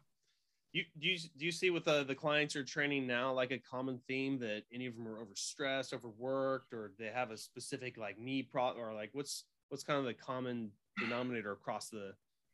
you 0.73 0.85
do 1.01 1.09
you 1.09 1.19
do 1.39 1.45
you 1.45 1.53
see 1.53 1.71
with 1.71 1.85
the 1.85 2.05
the 2.05 2.15
clients 2.15 2.55
you're 2.55 2.65
training 2.65 3.07
now 3.07 3.33
like 3.33 3.51
a 3.51 3.59
common 3.59 3.99
theme 4.07 4.39
that 4.39 4.65
any 4.73 4.87
of 4.87 4.95
them 4.95 5.09
are 5.09 5.25
overstressed 5.25 5.95
overworked 5.95 6.73
or 6.73 6.93
they 6.99 7.07
have 7.07 7.31
a 7.31 7.37
specific 7.37 7.97
like 7.97 8.19
knee 8.19 8.43
problem, 8.43 8.85
or 8.85 8.95
like 8.95 9.11
what's 9.13 9.45
what's 9.69 9.83
kind 9.83 9.99
of 9.99 10.05
the 10.05 10.15
common 10.15 10.71
denominator 10.99 11.53
across 11.53 11.89
the 11.89 12.13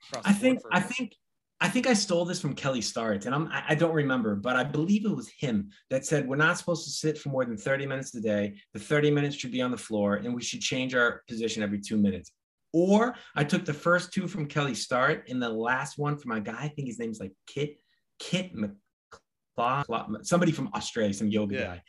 across 0.08 0.24
i 0.26 0.32
think 0.32 0.60
i 0.72 0.80
think 0.80 1.14
I 1.60 1.68
think 1.68 1.86
I 1.86 1.94
stole 1.94 2.24
this 2.26 2.40
from 2.40 2.54
Kelly 2.54 2.82
Starrett, 2.82 3.24
and 3.24 3.34
I'm, 3.34 3.48
I 3.50 3.74
don't 3.74 3.94
remember, 3.94 4.34
but 4.34 4.56
I 4.56 4.64
believe 4.64 5.06
it 5.06 5.16
was 5.16 5.30
him 5.30 5.70
that 5.88 6.04
said 6.04 6.28
we're 6.28 6.36
not 6.36 6.58
supposed 6.58 6.84
to 6.84 6.90
sit 6.90 7.16
for 7.16 7.30
more 7.30 7.44
than 7.44 7.56
30 7.56 7.86
minutes 7.86 8.14
a 8.16 8.20
day. 8.20 8.56
The 8.74 8.80
30 8.80 9.12
minutes 9.12 9.36
should 9.36 9.52
be 9.52 9.62
on 9.62 9.70
the 9.70 9.78
floor, 9.78 10.16
and 10.16 10.34
we 10.34 10.42
should 10.42 10.60
change 10.60 10.94
our 10.94 11.22
position 11.26 11.62
every 11.62 11.80
two 11.80 11.96
minutes. 11.96 12.32
Or 12.74 13.14
I 13.36 13.44
took 13.44 13.64
the 13.64 13.72
first 13.72 14.12
two 14.12 14.26
from 14.26 14.46
Kelly 14.46 14.74
Starrett, 14.74 15.24
and 15.28 15.40
the 15.40 15.48
last 15.48 15.96
one 15.96 16.18
from 16.18 16.30
my 16.30 16.40
guy, 16.40 16.58
I 16.58 16.68
think 16.68 16.88
his 16.88 16.98
name's 16.98 17.20
like 17.20 17.32
Kit 17.46 17.78
Kit 18.24 18.52
McClaw, 18.54 20.24
somebody 20.24 20.52
from 20.52 20.70
Australia, 20.74 21.12
some 21.12 21.28
yoga 21.28 21.54
yeah. 21.54 21.62
guy. 21.66 21.82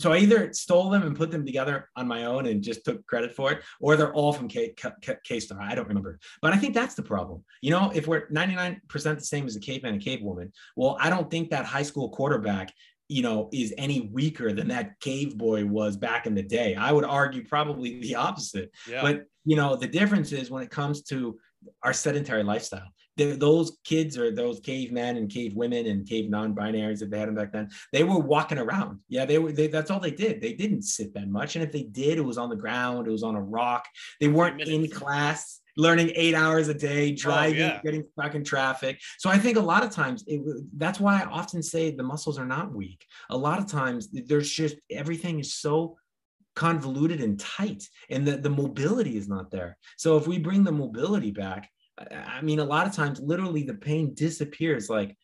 So 0.00 0.12
I 0.12 0.16
either 0.18 0.50
stole 0.54 0.88
them 0.88 1.02
and 1.02 1.14
put 1.14 1.30
them 1.30 1.44
together 1.44 1.90
on 1.94 2.08
my 2.08 2.24
own 2.24 2.46
and 2.46 2.62
just 2.62 2.86
took 2.86 3.06
credit 3.06 3.34
for 3.34 3.52
it, 3.52 3.62
or 3.80 3.96
they're 3.96 4.14
all 4.14 4.32
from 4.32 4.48
K, 4.48 4.72
K, 4.74 5.14
K 5.24 5.40
Star. 5.40 5.60
I 5.60 5.74
don't 5.74 5.86
remember. 5.86 6.18
But 6.40 6.54
I 6.54 6.56
think 6.56 6.72
that's 6.72 6.94
the 6.94 7.02
problem. 7.02 7.44
You 7.60 7.72
know, 7.72 7.92
if 7.94 8.06
we're 8.06 8.26
99% 8.28 8.80
the 8.90 9.20
same 9.20 9.46
as 9.46 9.56
a 9.56 9.60
caveman 9.60 9.94
and 9.94 10.02
cavewoman, 10.02 10.52
well, 10.74 10.96
I 10.98 11.10
don't 11.10 11.30
think 11.30 11.50
that 11.50 11.66
high 11.66 11.82
school 11.82 12.08
quarterback 12.08 12.72
you 13.08 13.22
know, 13.22 13.48
is 13.52 13.74
any 13.76 14.08
weaker 14.12 14.52
than 14.52 14.68
that 14.68 14.98
cave 15.00 15.36
boy 15.36 15.66
was 15.66 15.96
back 15.96 16.26
in 16.26 16.34
the 16.34 16.44
day. 16.44 16.76
I 16.76 16.92
would 16.92 17.04
argue 17.04 17.44
probably 17.44 18.00
the 18.00 18.14
opposite. 18.14 18.70
Yeah. 18.88 19.02
But, 19.02 19.24
you 19.44 19.56
know, 19.56 19.74
the 19.74 19.88
difference 19.88 20.30
is 20.30 20.48
when 20.48 20.62
it 20.62 20.70
comes 20.70 21.02
to 21.04 21.36
our 21.82 21.92
sedentary 21.92 22.44
lifestyle 22.44 22.86
those 23.24 23.78
kids 23.84 24.18
or 24.18 24.30
those 24.30 24.60
cavemen 24.60 25.16
and 25.16 25.30
cave 25.30 25.54
women 25.54 25.86
and 25.86 26.08
cave 26.08 26.30
non-binaries 26.30 26.98
that 27.00 27.10
they 27.10 27.18
had 27.18 27.28
them 27.28 27.34
back 27.34 27.52
then, 27.52 27.68
they 27.92 28.04
were 28.04 28.18
walking 28.18 28.58
around. 28.58 29.00
Yeah, 29.08 29.24
they 29.24 29.38
were. 29.38 29.52
They, 29.52 29.68
that's 29.68 29.90
all 29.90 30.00
they 30.00 30.10
did. 30.10 30.40
They 30.40 30.52
didn't 30.52 30.82
sit 30.82 31.14
that 31.14 31.28
much, 31.28 31.56
and 31.56 31.64
if 31.64 31.72
they 31.72 31.84
did, 31.84 32.18
it 32.18 32.24
was 32.24 32.38
on 32.38 32.48
the 32.48 32.56
ground. 32.56 33.06
It 33.06 33.10
was 33.10 33.22
on 33.22 33.36
a 33.36 33.42
rock. 33.42 33.86
They 34.20 34.28
weren't 34.28 34.60
in 34.60 34.88
class 34.90 35.60
learning 35.76 36.12
eight 36.14 36.34
hours 36.34 36.68
a 36.68 36.74
day, 36.74 37.12
oh, 37.12 37.16
driving, 37.16 37.62
oh, 37.62 37.66
yeah. 37.66 37.80
getting 37.82 38.04
stuck 38.12 38.34
in 38.34 38.44
traffic. 38.44 39.00
So 39.18 39.30
I 39.30 39.38
think 39.38 39.56
a 39.56 39.62
lot 39.62 39.84
of 39.84 39.90
times 39.90 40.24
it, 40.26 40.40
that's 40.76 41.00
why 41.00 41.20
I 41.20 41.24
often 41.24 41.62
say 41.62 41.90
the 41.90 42.02
muscles 42.02 42.38
are 42.38 42.46
not 42.46 42.74
weak. 42.74 43.06
A 43.30 43.36
lot 43.36 43.58
of 43.58 43.66
times 43.66 44.08
there's 44.12 44.50
just 44.50 44.76
everything 44.90 45.40
is 45.40 45.54
so 45.54 45.96
convoluted 46.56 47.20
and 47.20 47.38
tight 47.38 47.88
and 48.10 48.26
the, 48.26 48.36
the 48.36 48.50
mobility 48.50 49.16
is 49.16 49.28
not 49.28 49.50
there. 49.50 49.78
So 49.96 50.16
if 50.16 50.26
we 50.26 50.38
bring 50.38 50.64
the 50.64 50.72
mobility 50.72 51.30
back, 51.30 51.70
I 52.10 52.40
mean, 52.42 52.58
a 52.58 52.64
lot 52.64 52.86
of 52.86 52.94
times, 52.94 53.20
literally, 53.20 53.62
the 53.62 53.74
pain 53.74 54.14
disappears 54.14 54.88
like 54.88 55.16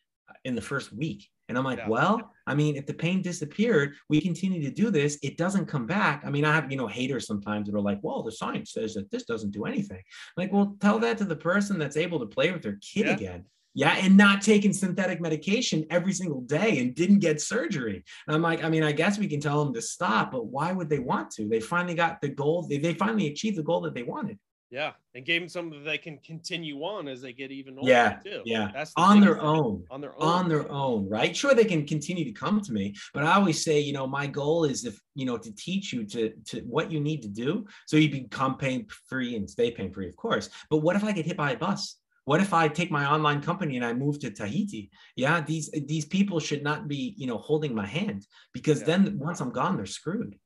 in 0.45 0.55
the 0.55 0.61
first 0.61 0.93
week. 0.93 1.27
And 1.49 1.57
I'm 1.57 1.63
like, 1.63 1.79
Yeah. 1.79 1.87
well, 1.87 2.33
I 2.45 2.55
mean, 2.55 2.75
if 2.75 2.85
the 2.85 2.93
pain 2.93 3.21
disappeared, 3.21 3.95
we 4.09 4.19
continue 4.21 4.61
to 4.63 4.71
do 4.71 4.91
this, 4.91 5.17
it 5.23 5.37
doesn't 5.37 5.67
come 5.67 5.85
back. 5.85 6.23
I 6.25 6.29
mean, 6.29 6.43
I 6.45 6.53
have, 6.53 6.69
you 6.69 6.77
know, 6.77 6.87
haters 6.87 7.25
sometimes 7.25 7.67
that 7.67 7.75
are 7.75 7.81
like, 7.81 7.99
well, 8.01 8.21
the 8.21 8.31
science 8.31 8.73
says 8.73 8.93
that 8.95 9.09
this 9.11 9.23
doesn't 9.23 9.51
do 9.51 9.65
anything. 9.65 10.01
Like, 10.35 10.51
well, 10.51 10.75
tell 10.81 10.99
that 10.99 11.17
to 11.19 11.25
the 11.25 11.35
person 11.35 11.79
that's 11.79 11.97
able 11.97 12.19
to 12.19 12.25
play 12.25 12.51
with 12.51 12.63
their 12.63 12.77
kid 12.81 13.05
Yeah. 13.07 13.13
again. 13.13 13.45
Yeah, 13.73 13.95
and 13.95 14.17
not 14.17 14.41
taking 14.41 14.73
synthetic 14.73 15.21
medication 15.21 15.85
every 15.91 16.11
single 16.11 16.41
day 16.41 16.79
and 16.79 16.95
didn't 16.95 17.19
get 17.19 17.39
surgery. 17.39 18.03
And 18.25 18.35
I'm 18.35 18.41
like, 18.41 18.63
I 18.63 18.69
mean, 18.69 18.81
I 18.81 18.91
guess 18.91 19.19
we 19.19 19.27
can 19.27 19.39
tell 19.39 19.63
them 19.63 19.71
to 19.75 19.83
stop, 19.83 20.31
but 20.31 20.47
why 20.47 20.71
would 20.71 20.89
they 20.89 20.97
want 20.97 21.29
to? 21.31 21.47
They 21.47 21.59
finally 21.59 21.93
got 21.93 22.19
the 22.19 22.29
goal, 22.29 22.63
they, 22.67 22.79
they 22.79 22.95
finally 22.95 23.27
achieved 23.27 23.55
the 23.55 23.61
goal 23.63 23.81
that 23.81 23.93
they 23.93 24.01
wanted. 24.01 24.39
Yeah, 24.69 24.91
and 25.15 25.25
gave 25.25 25.41
them 25.41 25.47
something 25.47 25.79
that 25.79 25.89
they 25.89 25.97
can 25.97 26.17
continue 26.25 26.81
on 26.83 27.07
as 27.07 27.21
they 27.21 27.31
get 27.31 27.51
even 27.51 27.77
older. 27.79 27.89
Yeah, 27.89 28.17
too. 28.17 28.41
yeah. 28.43 28.69
That's 28.73 28.93
the 28.93 28.99
On 29.01 29.21
their 29.21 29.35
thing. 29.35 29.43
own. 29.45 29.83
On 29.89 30.01
their 30.01 30.13
own. 30.21 30.27
on 30.29 30.49
their 30.49 30.69
own, 30.69 31.07
right? 31.07 31.33
Sure, 31.35 31.53
they 31.53 31.63
can 31.63 31.85
continue 31.85 32.25
to 32.25 32.33
come 32.33 32.59
to 32.61 32.73
me, 32.73 32.93
but 33.13 33.23
I 33.23 33.35
always 33.35 33.63
say, 33.63 33.79
you 33.79 33.93
know, 33.93 34.07
my 34.07 34.27
goal 34.27 34.65
is 34.65 34.83
if 34.83 34.99
you 35.15 35.25
know 35.25 35.37
to 35.37 35.51
teach 35.55 35.93
you 35.93 36.03
to 36.07 36.33
to 36.49 36.59
what 36.61 36.91
you 36.91 36.99
need 36.99 37.21
to 37.21 37.29
do 37.29 37.65
so 37.85 37.95
you 37.95 38.09
become 38.09 38.57
pain 38.57 38.87
free 39.07 39.37
and 39.37 39.49
stay 39.49 39.71
pain 39.71 39.91
free, 39.93 40.09
of 40.09 40.17
course. 40.17 40.49
But 40.69 40.79
what 40.79 40.97
if 40.97 41.03
I 41.05 41.13
get 41.13 41.25
hit 41.25 41.37
by 41.37 41.51
a 41.51 41.57
bus? 41.57 41.95
What 42.25 42.41
if 42.41 42.53
I 42.53 42.67
take 42.67 42.91
my 42.91 43.05
online 43.09 43.41
company 43.41 43.77
and 43.77 43.85
I 43.85 43.93
move 43.93 44.19
to 44.19 44.29
Tahiti? 44.31 44.91
Yeah, 45.15 45.39
these 45.39 45.69
these 45.85 46.03
people 46.03 46.41
should 46.41 46.61
not 46.61 46.89
be, 46.89 47.13
you 47.17 47.25
know, 47.25 47.37
holding 47.37 47.73
my 47.73 47.85
hand 47.85 48.27
because 48.51 48.81
Yeah. 48.81 48.87
then 48.97 49.17
once 49.17 49.39
I'm 49.39 49.51
gone, 49.51 49.77
they're 49.77 49.85
screwed. 49.85 50.37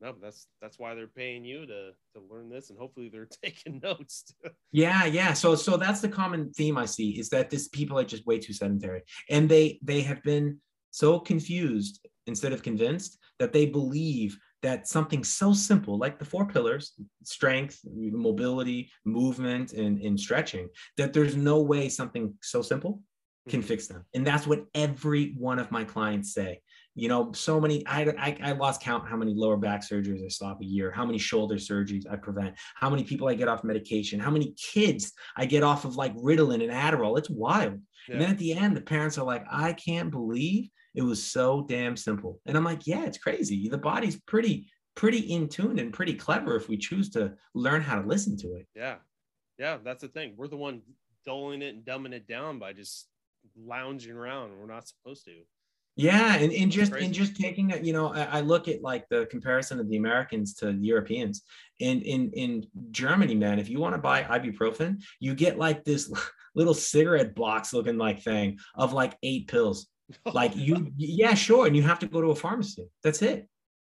No, 0.00 0.14
that's 0.20 0.46
that's 0.60 0.78
why 0.78 0.94
they're 0.94 1.06
paying 1.06 1.44
you 1.44 1.66
to 1.66 1.92
to 2.14 2.20
learn 2.30 2.50
this, 2.50 2.70
and 2.70 2.78
hopefully 2.78 3.08
they're 3.08 3.28
taking 3.42 3.80
notes. 3.82 4.34
Yeah, 4.72 5.04
yeah. 5.06 5.32
So 5.32 5.54
so 5.54 5.76
that's 5.76 6.00
the 6.00 6.08
common 6.08 6.52
theme 6.52 6.76
I 6.76 6.84
see 6.86 7.18
is 7.18 7.28
that 7.30 7.50
this 7.50 7.68
people 7.68 7.98
are 7.98 8.04
just 8.04 8.26
way 8.26 8.38
too 8.38 8.52
sedentary. 8.52 9.02
And 9.30 9.48
they 9.48 9.78
they 9.82 10.02
have 10.02 10.22
been 10.22 10.60
so 10.90 11.18
confused 11.18 12.06
instead 12.26 12.52
of 12.52 12.62
convinced 12.62 13.18
that 13.38 13.52
they 13.52 13.66
believe 13.66 14.38
that 14.62 14.88
something 14.88 15.22
so 15.22 15.52
simple 15.52 15.96
like 15.98 16.18
the 16.18 16.24
four 16.24 16.46
pillars, 16.46 16.94
strength, 17.22 17.80
mobility, 17.84 18.90
movement, 19.04 19.72
and, 19.72 20.00
and 20.00 20.18
stretching, 20.18 20.68
that 20.96 21.12
there's 21.12 21.36
no 21.36 21.62
way 21.62 21.88
something 21.88 22.34
so 22.42 22.62
simple 22.62 23.02
can 23.48 23.62
Mhm. 23.62 23.66
fix 23.66 23.86
them. 23.86 24.04
And 24.14 24.26
that's 24.26 24.46
what 24.46 24.64
every 24.74 25.34
one 25.38 25.58
of 25.60 25.70
my 25.70 25.84
clients 25.84 26.34
say. 26.34 26.60
You 26.96 27.08
know, 27.08 27.30
so 27.32 27.60
many, 27.60 27.86
I, 27.86 28.02
I, 28.18 28.38
I 28.42 28.52
lost 28.52 28.80
count 28.80 29.08
how 29.08 29.16
many 29.16 29.34
lower 29.34 29.56
back 29.56 29.82
surgeries 29.82 30.24
I 30.24 30.28
stop 30.28 30.60
a 30.62 30.64
year, 30.64 30.90
how 30.90 31.04
many 31.04 31.18
shoulder 31.18 31.56
surgeries 31.56 32.10
I 32.10 32.16
prevent, 32.16 32.56
how 32.74 32.90
many 32.90 33.04
people 33.04 33.28
I 33.28 33.34
get 33.34 33.48
off 33.48 33.62
medication, 33.62 34.18
how 34.18 34.30
many 34.30 34.54
kids 34.54 35.12
I 35.36 35.44
get 35.46 35.62
off 35.62 35.84
of 35.84 35.96
like 35.96 36.16
Ritalin 36.16 36.62
and 36.62 36.72
Adderall. 36.72 37.18
It's 37.18 37.30
wild. 37.30 37.80
And 38.08 38.20
then 38.20 38.30
at 38.30 38.38
the 38.38 38.54
end, 38.54 38.76
the 38.76 38.80
parents 38.80 39.18
are 39.18 39.26
like, 39.26 39.44
I 39.50 39.72
can't 39.74 40.10
believe 40.10 40.70
it 40.94 41.02
was 41.02 41.22
so 41.22 41.66
damn 41.68 41.96
simple. 41.96 42.40
And 42.46 42.56
I'm 42.56 42.64
like, 42.64 42.86
yeah, 42.86 43.04
it's 43.04 43.18
crazy. 43.18 43.68
The 43.68 43.78
body's 43.78 44.20
pretty, 44.22 44.70
pretty 44.94 45.18
in 45.18 45.48
tune 45.48 45.78
and 45.78 45.92
pretty 45.92 46.14
clever 46.14 46.56
if 46.56 46.68
we 46.68 46.78
choose 46.78 47.10
to 47.10 47.34
learn 47.54 47.82
how 47.82 48.00
to 48.00 48.08
listen 48.08 48.36
to 48.38 48.54
it. 48.54 48.66
Yeah. 48.74 48.96
Yeah, 49.58 49.78
that's 49.84 50.02
the 50.02 50.08
thing. 50.08 50.34
We're 50.36 50.48
the 50.48 50.56
one 50.56 50.82
dulling 51.26 51.62
it 51.62 51.74
and 51.74 51.84
dumbing 51.84 52.14
it 52.14 52.26
down 52.26 52.58
by 52.58 52.72
just 52.72 53.08
lounging 53.56 54.12
around. 54.12 54.58
We're 54.58 54.66
not 54.66 54.88
supposed 54.88 55.24
to. 55.26 55.32
Yeah, 55.98 56.36
and, 56.36 56.52
and 56.52 56.70
just 56.70 56.92
and 56.92 57.12
just 57.12 57.36
taking 57.36 57.70
it, 57.70 57.82
you 57.82 57.94
know, 57.94 58.12
I, 58.12 58.24
I 58.24 58.40
look 58.42 58.68
at 58.68 58.82
like 58.82 59.08
the 59.08 59.24
comparison 59.26 59.80
of 59.80 59.88
the 59.88 59.96
Americans 59.96 60.52
to 60.56 60.66
the 60.66 60.86
Europeans. 60.86 61.42
And 61.80 62.02
in 62.02 62.30
in 62.32 62.66
Germany, 62.90 63.34
man, 63.34 63.58
if 63.58 63.70
you 63.70 63.80
want 63.80 63.94
to 63.94 64.00
buy 64.00 64.22
ibuprofen, 64.22 65.02
you 65.20 65.34
get 65.34 65.58
like 65.58 65.84
this 65.84 66.12
little 66.54 66.74
cigarette 66.74 67.34
box 67.34 67.72
looking 67.72 67.96
like 67.96 68.22
thing 68.22 68.58
of 68.74 68.92
like 68.92 69.16
eight 69.22 69.48
pills. 69.48 69.88
Like 70.32 70.54
you, 70.54 70.92
yeah, 70.96 71.34
sure, 71.34 71.66
and 71.66 71.74
you 71.74 71.82
have 71.82 71.98
to 71.98 72.06
go 72.06 72.20
to 72.20 72.28
a 72.28 72.36
pharmacy. 72.36 72.86
That's 73.02 73.22
it. 73.22 73.48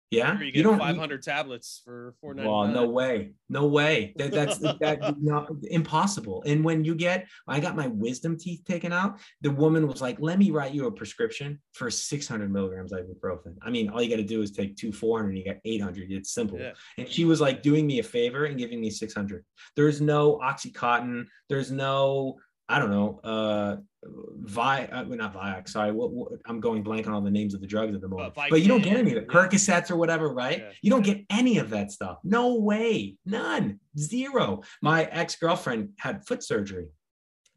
Yeah, 0.09 0.39
you 0.39 0.53
get 0.53 0.63
don't. 0.63 0.79
500 0.79 1.21
tablets 1.21 1.81
for 1.83 2.13
four 2.21 2.33
Well, 2.33 2.67
no 2.67 2.87
way, 2.87 3.31
no 3.49 3.67
way. 3.67 4.13
That, 4.15 4.31
that's 4.31 4.57
that 4.79 5.15
not 5.21 5.49
impossible. 5.63 6.43
And 6.45 6.63
when 6.63 6.85
you 6.85 6.95
get, 6.95 7.27
I 7.45 7.59
got 7.59 7.75
my 7.75 7.87
wisdom 7.87 8.37
teeth 8.37 8.63
taken 8.65 8.93
out. 8.93 9.19
The 9.41 9.51
woman 9.51 9.85
was 9.85 10.01
like, 10.01 10.17
"Let 10.21 10.39
me 10.39 10.51
write 10.51 10.73
you 10.73 10.87
a 10.87 10.91
prescription 10.91 11.59
for 11.73 11.91
600 11.91 12.51
milligrams 12.51 12.93
ibuprofen." 12.93 13.55
I 13.61 13.69
mean, 13.69 13.89
all 13.89 14.01
you 14.01 14.09
got 14.09 14.17
to 14.17 14.23
do 14.23 14.41
is 14.41 14.51
take 14.51 14.77
two 14.77 14.93
400, 14.93 15.29
and 15.29 15.37
you 15.37 15.43
got 15.43 15.57
800. 15.65 16.09
It's 16.11 16.31
simple. 16.31 16.57
Yeah. 16.57 16.71
And 16.97 17.09
she 17.09 17.25
was 17.25 17.41
like 17.41 17.61
doing 17.61 17.85
me 17.85 17.99
a 17.99 18.03
favor 18.03 18.45
and 18.45 18.57
giving 18.57 18.79
me 18.79 18.89
600. 18.89 19.43
There's 19.75 19.99
no 19.99 20.39
oxycontin. 20.41 21.25
There's 21.49 21.69
no, 21.69 22.37
I 22.69 22.79
don't 22.79 22.91
know, 22.91 23.19
uh, 23.23 23.77
Vi, 24.03 24.85
uh, 24.91 25.03
not 25.03 25.33
Viac, 25.33 25.67
Sorry, 25.69 25.91
what, 25.91 26.11
what, 26.11 26.31
I'm 26.45 26.59
going 26.59 26.83
blank 26.83 27.07
on 27.07 27.13
all 27.13 27.21
the 27.21 27.31
names 27.31 27.53
of 27.53 27.61
the 27.61 27.67
drugs 27.67 27.95
at 27.95 28.01
the 28.01 28.07
moment. 28.07 28.35
Vicodin, 28.35 28.49
but 28.49 28.61
you 28.61 28.67
don't 28.67 28.81
get 28.81 28.97
any 28.97 29.11
of 29.11 29.17
it. 29.17 29.27
Percocets 29.27 29.89
or 29.89 29.95
whatever, 29.95 30.29
right? 30.33 30.59
Yeah. 30.59 30.71
You 30.81 30.91
don't 30.91 31.03
get 31.03 31.25
any 31.29 31.57
of 31.57 31.69
that 31.71 31.91
stuff. 31.91 32.17
No 32.23 32.55
way. 32.55 33.17
None. 33.25 33.79
Zero. 33.97 34.61
My 34.81 35.05
ex 35.05 35.35
girlfriend 35.35 35.89
had 35.97 36.25
foot 36.25 36.43
surgery. 36.43 36.87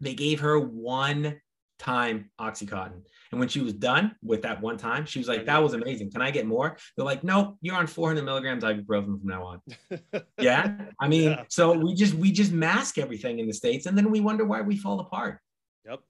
They 0.00 0.14
gave 0.14 0.40
her 0.40 0.58
one 0.58 1.40
time 1.80 2.30
Oxycontin. 2.38 3.02
And 3.32 3.40
when 3.40 3.48
she 3.48 3.60
was 3.60 3.72
done 3.72 4.14
with 4.22 4.42
that 4.42 4.60
one 4.60 4.76
time, 4.76 5.06
she 5.06 5.18
was 5.18 5.26
like, 5.28 5.46
that 5.46 5.62
was 5.62 5.72
amazing. 5.74 6.10
Can 6.12 6.20
I 6.20 6.30
get 6.30 6.46
more? 6.46 6.76
They're 6.96 7.06
like, 7.06 7.24
nope, 7.24 7.56
you're 7.62 7.74
on 7.76 7.86
400 7.86 8.22
milligrams 8.24 8.62
ibuprofen 8.62 9.18
from 9.18 9.20
now 9.24 9.42
on. 9.44 9.60
Yeah. 10.38 10.76
I 11.00 11.08
mean, 11.08 11.30
Yeah. 11.30 11.44
so 11.48 11.72
we 11.76 11.94
just, 11.94 12.14
we 12.14 12.30
just 12.32 12.52
mask 12.52 12.98
everything 12.98 13.38
in 13.38 13.46
the 13.46 13.52
States 13.54 13.86
and 13.86 13.96
then 13.96 14.10
we 14.10 14.20
wonder 14.20 14.44
why 14.44 14.60
we 14.60 14.76
fall 14.76 15.00
apart. 15.00 15.40
Yep. 15.86 16.00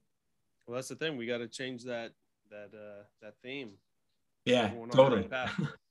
Well, 0.67 0.75
that's 0.77 0.89
the 0.89 0.97
thing. 0.97 1.17
We 1.17 1.27
got 1.27 1.39
to 1.39 1.49
change 1.49 1.85
that 1.85 2.13
that 2.51 2.71
uh 2.75 3.05
that 3.23 3.35
theme. 3.45 3.71
Yeah, 4.45 4.69
Going 4.71 4.83
on 4.83 4.89
the 4.89 4.97
totally. 4.97 5.29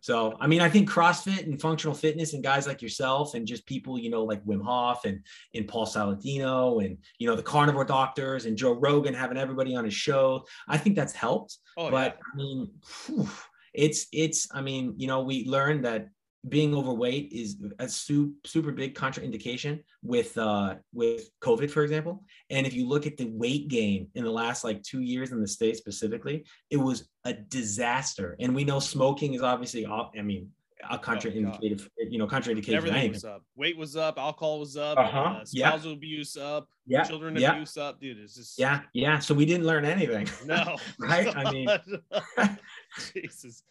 So, 0.00 0.36
I 0.40 0.46
mean, 0.46 0.60
I 0.60 0.68
think 0.68 0.90
CrossFit 0.90 1.46
and 1.46 1.60
functional 1.60 1.94
fitness 1.94 2.34
and 2.34 2.42
guys 2.42 2.66
like 2.66 2.82
yourself 2.82 3.34
and 3.34 3.46
just 3.46 3.66
people, 3.66 3.98
you 3.98 4.10
know, 4.10 4.24
like 4.24 4.44
Wim 4.44 4.62
Hof 4.62 5.04
and, 5.04 5.24
and 5.54 5.66
Paul 5.66 5.86
Saladino 5.86 6.84
and, 6.84 6.98
you 7.18 7.28
know, 7.28 7.36
the 7.36 7.42
carnivore 7.42 7.84
doctors 7.84 8.46
and 8.46 8.56
Joe 8.56 8.72
Rogan 8.72 9.14
having 9.14 9.38
everybody 9.38 9.74
on 9.74 9.84
his 9.84 9.94
show. 9.94 10.46
I 10.68 10.78
think 10.78 10.96
that's 10.96 11.12
helped. 11.12 11.58
Oh, 11.76 11.90
but 11.90 12.18
I 12.32 12.36
mean, 12.36 12.70
phew, 12.84 13.28
it's, 13.74 14.06
it's, 14.12 14.48
I 14.52 14.60
mean, 14.60 14.94
you 14.96 15.06
know, 15.06 15.22
we 15.22 15.44
learned 15.46 15.84
that 15.84 16.08
being 16.48 16.74
overweight 16.74 17.30
is 17.32 17.58
a 17.78 17.88
su- 17.88 18.32
super 18.46 18.72
big 18.72 18.94
contraindication 18.94 19.82
with, 20.02 20.36
uh, 20.38 20.76
with 20.92 21.30
COVID, 21.40 21.70
for 21.70 21.82
example. 21.82 22.24
And 22.48 22.66
if 22.66 22.72
you 22.74 22.88
look 22.88 23.06
at 23.06 23.16
the 23.18 23.26
weight 23.26 23.68
gain 23.68 24.08
in 24.14 24.24
the 24.24 24.30
last 24.30 24.64
like 24.64 24.82
two 24.82 25.02
years 25.02 25.32
in 25.32 25.40
the 25.40 25.48
States 25.48 25.78
specifically, 25.78 26.46
it 26.70 26.78
was 26.78 27.08
a 27.24 27.34
disaster. 27.34 28.36
And 28.40 28.54
we 28.54 28.64
know 28.64 28.80
smoking 28.80 29.34
is 29.34 29.42
obviously, 29.42 29.84
off- 29.84 30.12
I 30.18 30.22
mean, 30.22 30.50
a 30.88 30.96
contraindicated, 30.98 31.86
you 32.08 32.16
know, 32.18 32.26
contraindicated. 32.26 32.64
for 32.70 32.72
Everything 32.76 33.12
was 33.12 33.24
up. 33.26 33.44
Weight 33.54 33.76
was 33.76 33.96
up. 33.96 34.18
Alcohol 34.18 34.60
was 34.60 34.78
up. 34.78 34.96
Uh-huh. 34.96 35.18
Uh, 35.20 35.44
Yeah. 35.52 35.68
spousal 35.72 35.92
abuse 35.92 36.38
up. 36.38 36.68
Yeah, 36.86 37.02
Children 37.04 37.36
yeah. 37.36 37.52
abuse 37.52 37.76
up. 37.76 38.00
Dude, 38.00 38.16
it's 38.18 38.34
just 38.34 38.58
Yeah, 38.58 38.80
yeah. 38.94 39.18
So 39.18 39.34
we 39.34 39.44
didn't 39.44 39.66
learn 39.66 39.84
anything. 39.84 40.26
No. 40.46 40.76
Right? 40.98 41.36
I 41.36 41.52
mean- 41.52 41.68
Jesus. 43.12 43.62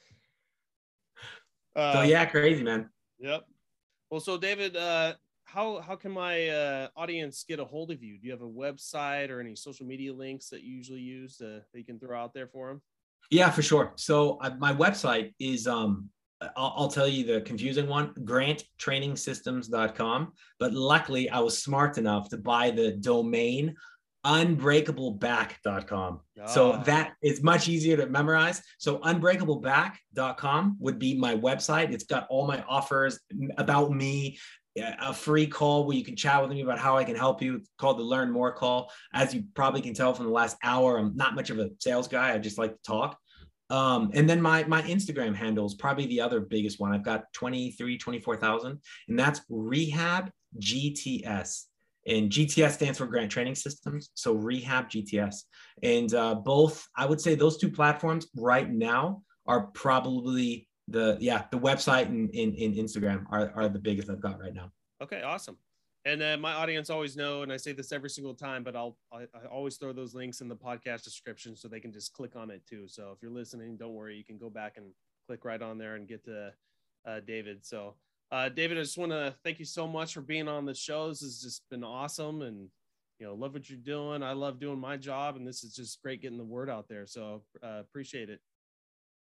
So 1.94 2.00
Uh, 2.00 2.04
yeah, 2.04 2.26
crazy 2.26 2.64
man. 2.64 2.90
Yep. 3.20 3.46
Well, 4.10 4.20
so 4.20 4.38
David, 4.38 4.76
uh, 4.76 5.14
how 5.44 5.80
how 5.80 5.96
can 5.96 6.12
my 6.12 6.48
uh, 6.48 6.88
audience 6.96 7.44
get 7.48 7.60
a 7.60 7.66
hold 7.66 7.92
of 7.92 8.02
you? 8.04 8.18
Do 8.20 8.26
you 8.28 8.32
have 8.32 8.42
a 8.42 8.48
website 8.48 9.30
or 9.30 9.40
any 9.40 9.56
social 9.56 9.86
media 9.86 10.14
links 10.14 10.50
that 10.50 10.64
you 10.64 10.76
usually 10.76 11.02
use 11.02 11.38
to, 11.38 11.62
that 11.72 11.80
you 11.80 11.86
can 11.86 12.00
throw 12.00 12.20
out 12.20 12.34
there 12.34 12.48
for 12.48 12.70
them? 12.70 12.82
Yeah, 13.32 13.50
for 13.52 13.62
sure. 13.62 13.94
So 13.96 14.40
uh, 14.42 14.56
my 14.60 14.74
website 14.74 15.34
is 15.40 15.68
um 15.68 16.10
I'll, 16.42 16.74
I'll 16.78 16.88
tell 16.88 17.08
you 17.08 17.26
the 17.26 17.42
confusing 17.42 17.88
one, 17.88 18.14
granttrainingsystems.com. 18.14 20.32
But 20.60 20.74
luckily 20.74 21.30
I 21.30 21.40
was 21.40 21.62
smart 21.62 21.98
enough 21.98 22.30
to 22.30 22.38
buy 22.38 22.72
the 22.72 22.94
domain 22.94 23.76
unbreakableback.com. 24.26 26.20
So 26.48 26.74
Ah. 26.74 26.84
that 26.84 27.14
is 27.22 27.42
much 27.44 27.68
easier 27.68 27.98
to 27.98 28.06
memorize. 28.08 28.62
So 28.78 29.00
unbreakableback.com 29.00 30.78
would 30.80 31.00
be 31.00 31.18
my 31.18 31.36
website. 31.36 31.92
It's 31.92 32.06
got 32.06 32.28
all 32.30 32.48
my 32.48 32.62
offers 32.64 33.20
about 33.58 33.92
me, 33.92 34.38
a 34.78 35.14
free 35.14 35.48
call 35.48 35.86
where 35.86 35.98
you 35.98 36.04
can 36.04 36.16
chat 36.16 36.42
with 36.42 36.52
me 36.52 36.62
about 36.62 36.80
how 36.80 36.96
I 36.98 37.04
can 37.04 37.16
help 37.16 37.42
you. 37.42 37.56
It's 37.58 37.70
called 37.78 37.98
the 38.00 38.04
Learn 38.04 38.32
More 38.32 38.54
call. 38.54 38.92
As 39.14 39.34
you 39.34 39.44
probably 39.54 39.82
can 39.82 39.94
tell 39.94 40.14
from 40.14 40.26
the 40.26 40.32
last 40.32 40.58
hour, 40.64 40.98
I'm 40.98 41.16
not 41.16 41.36
much 41.36 41.50
of 41.50 41.60
a 41.60 41.70
sales 41.80 42.08
guy. 42.08 42.34
I 42.34 42.38
just 42.38 42.58
like 42.58 42.72
to 42.74 42.82
talk. 42.84 43.18
Um, 43.72 44.10
and 44.16 44.28
then 44.28 44.42
my 44.42 44.64
my 44.64 44.82
Instagram 44.84 45.36
handle 45.36 45.66
is 45.68 45.76
probably 45.76 46.08
the 46.08 46.22
other 46.22 46.40
biggest 46.40 46.80
one. 46.80 46.92
I've 46.92 47.04
got 47.04 47.26
23, 47.34 47.98
24,000, 48.00 48.82
and 49.10 49.20
that's 49.20 49.42
Rehab 49.50 50.32
GTS. 50.58 51.66
And 52.10 52.32
GTS 52.32 52.72
stands 52.72 52.98
for 52.98 53.06
Grant 53.06 53.32
Training 53.32 53.56
Systems. 53.56 54.10
So 54.16 54.34
Rehab 54.34 54.90
GTS. 54.90 55.44
And 55.84 56.14
uh, 56.14 56.36
both, 56.36 56.86
I 56.98 57.06
would 57.06 57.22
say 57.22 57.36
those 57.36 57.58
two 57.58 57.72
platforms 57.72 58.28
right 58.36 58.70
now 58.70 59.22
are 59.46 59.68
probably 59.68 60.68
the, 60.88 61.18
yeah, 61.20 61.44
the 61.52 61.60
website 61.60 62.08
and 62.08 62.30
in, 62.34 62.54
in 62.56 62.74
Instagram 62.74 63.26
are, 63.32 63.52
are 63.56 63.70
the 63.70 63.80
biggest 63.80 64.10
I've 64.10 64.22
got 64.22 64.40
right 64.40 64.54
now. 64.54 64.72
Okay, 65.02 65.22
awesome. 65.22 65.58
And 66.06 66.24
uh, 66.24 66.38
my 66.38 66.54
audience 66.54 66.90
always 66.90 67.16
know, 67.16 67.44
and 67.44 67.52
I 67.52 67.58
say 67.58 67.74
this 67.74 67.92
every 67.92 68.10
single 68.10 68.34
time, 68.34 68.64
but 68.64 68.76
I'll 68.76 68.98
I, 69.12 69.24
I, 69.34 69.48
always 69.52 69.76
throw 69.76 69.92
those 69.92 70.16
links 70.16 70.40
in 70.40 70.48
the 70.48 70.56
podcast 70.56 71.04
description 71.04 71.56
so 71.56 71.68
they 71.68 71.82
can 71.82 71.92
just 71.92 72.14
click 72.14 72.36
on 72.38 72.50
it 72.50 72.66
too. 72.66 72.88
So 72.88 73.12
if 73.14 73.22
you're 73.22 73.32
listening, 73.32 73.76
don't 73.76 73.94
worry, 73.94 74.16
you 74.16 74.24
can 74.24 74.38
go 74.38 74.50
back 74.50 74.78
and 74.78 74.88
click 75.28 75.44
right 75.44 75.62
on 75.62 75.78
there 75.78 75.96
and 75.96 76.08
get 76.08 76.24
to 76.26 76.54
uh, 77.06 77.20
David. 77.28 77.66
So 77.66 77.96
uh, 78.32 78.50
David, 78.50 78.78
I 78.78 78.82
just 78.82 78.98
want 78.98 79.12
to 79.12 79.36
thank 79.44 79.60
you 79.60 79.66
so 79.66 79.88
much 79.88 80.14
for 80.14 80.22
being 80.22 80.48
on 80.48 80.66
the 80.66 80.76
show. 80.76 81.10
This 81.10 81.22
has 81.22 81.42
just 81.42 81.64
been 81.70 81.84
awesome, 81.84 82.42
and 82.42 82.68
you 83.20 83.26
know, 83.26 83.34
love 83.34 83.54
what 83.54 83.70
you're 83.70 83.80
doing. 83.80 84.24
I 84.24 84.34
love 84.34 84.60
doing 84.60 84.80
my 84.80 84.98
job, 84.98 85.36
and 85.36 85.48
this 85.48 85.64
is 85.64 85.76
just 85.76 86.02
great 86.02 86.22
getting 86.22 86.38
the 86.38 86.44
word 86.44 86.70
out 86.70 86.88
there. 86.88 87.06
So 87.06 87.44
uh, 87.64 87.80
appreciate 87.80 88.30
it. 88.30 88.40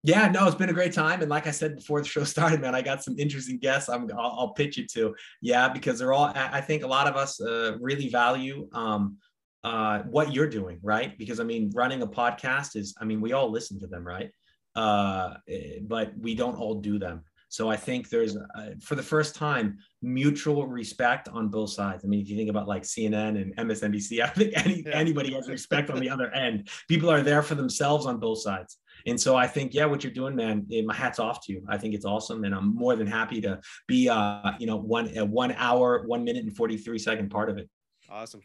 Yeah, 0.04 0.28
no, 0.30 0.46
it's 0.46 0.56
been 0.56 0.70
a 0.70 0.74
great 0.74 0.94
time. 0.94 1.22
And 1.22 1.30
like 1.30 1.48
I 1.48 1.52
said 1.52 1.76
before 1.76 2.02
the 2.02 2.08
show 2.08 2.24
started, 2.26 2.62
man, 2.62 2.76
I 2.76 2.82
got 2.82 3.04
some 3.04 3.18
interesting 3.18 3.58
guests. 3.58 3.90
I'm, 3.90 4.10
I'll, 4.12 4.36
I'll 4.40 4.54
pitch 4.54 4.78
it 4.78 4.92
to. 4.94 5.16
Yeah, 5.42 5.70
because 5.70 6.00
they're 6.00 6.14
all. 6.14 6.32
I 6.36 6.62
think 6.62 6.84
a 6.84 6.88
lot 6.88 7.08
of 7.08 7.16
us 7.16 7.42
uh, 7.42 7.78
really 7.80 8.10
value 8.10 8.70
um, 8.74 9.18
uh, 9.64 10.04
what 10.04 10.34
you're 10.34 10.50
doing, 10.50 10.80
right? 10.84 11.18
Because 11.18 11.40
I 11.40 11.44
mean, 11.44 11.72
running 11.74 12.02
a 12.02 12.08
podcast 12.08 12.76
is. 12.76 12.96
I 13.02 13.06
mean, 13.06 13.22
we 13.22 13.34
all 13.34 13.50
listen 13.50 13.80
to 13.80 13.88
them, 13.88 14.06
right? 14.06 14.32
Uh, 14.76 15.34
eh, 15.50 15.80
but 15.82 16.12
we 16.20 16.36
don't 16.36 16.56
all 16.56 16.76
do 16.76 17.00
them. 17.00 17.24
So 17.50 17.70
I 17.70 17.78
think 17.78 18.10
there's, 18.10 18.36
uh, 18.36 18.72
for 18.82 18.96
the 18.96 19.04
first 19.04 19.36
time, 19.36 19.78
mutual 20.02 20.68
respect 20.68 21.30
on 21.30 21.48
both 21.48 21.72
sides. 21.72 22.04
I 22.04 22.08
mean, 22.08 22.20
if 22.20 22.30
you 22.30 22.36
think 22.36 22.50
about 22.50 22.68
like 22.68 22.84
CNN 22.84 23.42
and 23.42 23.56
MSNBC, 23.56 24.22
I 24.24 24.28
think 24.28 24.54
any, 24.56 24.84
yeah. 24.86 24.92
anybody 24.94 25.34
has 25.34 25.48
respect 25.50 25.90
on 25.90 26.00
the 26.00 26.10
other 26.10 26.30
end. 26.32 26.70
People 26.88 27.10
are 27.10 27.22
there 27.22 27.42
for 27.42 27.56
themselves 27.56 28.06
on 28.06 28.20
both 28.20 28.42
sides. 28.42 28.78
And 29.06 29.20
so 29.20 29.36
I 29.36 29.48
think, 29.48 29.74
yeah, 29.74 29.86
what 29.86 30.04
you're 30.04 30.14
doing, 30.14 30.36
man, 30.36 30.66
eh, 30.72 30.82
my 30.82 30.94
hat's 30.94 31.20
off 31.20 31.46
to 31.46 31.54
you. 31.54 31.64
I 31.70 31.78
think 31.78 31.94
it's 31.94 32.06
awesome, 32.06 32.44
and 32.44 32.54
I'm 32.54 32.76
more 32.76 32.96
than 32.96 33.08
happy 33.08 33.40
to 33.42 33.60
be, 33.88 34.10
uh, 34.10 34.52
you 34.60 34.68
know, 34.68 34.76
one 34.76 35.16
a 35.16 35.24
one 35.24 35.54
hour, 35.54 36.04
one 36.08 36.24
minute 36.24 36.44
and 36.44 36.56
43 36.56 36.98
second 36.98 37.30
part 37.30 37.50
of 37.50 37.58
it. 37.58 37.70
Awesome. 38.10 38.42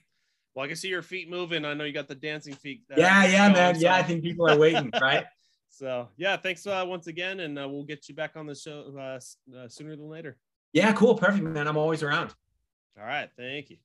Well, 0.54 0.64
I 0.64 0.68
can 0.68 0.76
see 0.76 0.88
your 0.88 1.02
feet 1.02 1.30
moving. 1.30 1.64
I 1.64 1.75
know 1.75 1.85
you 1.85 1.92
got 1.92 2.09
the 2.09 2.14
dancing 2.14 2.54
feet. 2.54 2.82
Yeah, 2.97 3.25
yeah, 3.25 3.49
man. 3.50 3.75
So. 3.75 3.80
Yeah, 3.80 3.97
I 3.97 4.02
think 4.02 4.23
people 4.23 4.49
are 4.49 4.59
waiting, 4.59 4.92
right? 5.00 5.25
So 5.73 6.09
yeah, 6.19 6.37
thanks 6.37 6.67
uh, 6.67 6.85
once 6.87 7.07
again, 7.07 7.41
and 7.41 7.59
uh, 7.59 7.67
we'll 7.67 7.85
get 7.85 8.07
you 8.09 8.14
back 8.14 8.37
on 8.37 8.47
the 8.47 8.55
show 8.55 8.93
uh, 8.97 9.19
uh, 9.57 9.69
sooner 9.69 9.97
than 9.97 10.09
later. 10.09 10.37
Yeah, 10.75 10.93
cool, 10.93 11.14
perfect, 11.14 11.45
man. 11.45 11.67
I'm 11.67 11.79
always 11.79 12.02
around. 12.02 12.35
All 12.99 13.07
right, 13.07 13.31
thank 13.37 13.71
you. 13.71 13.79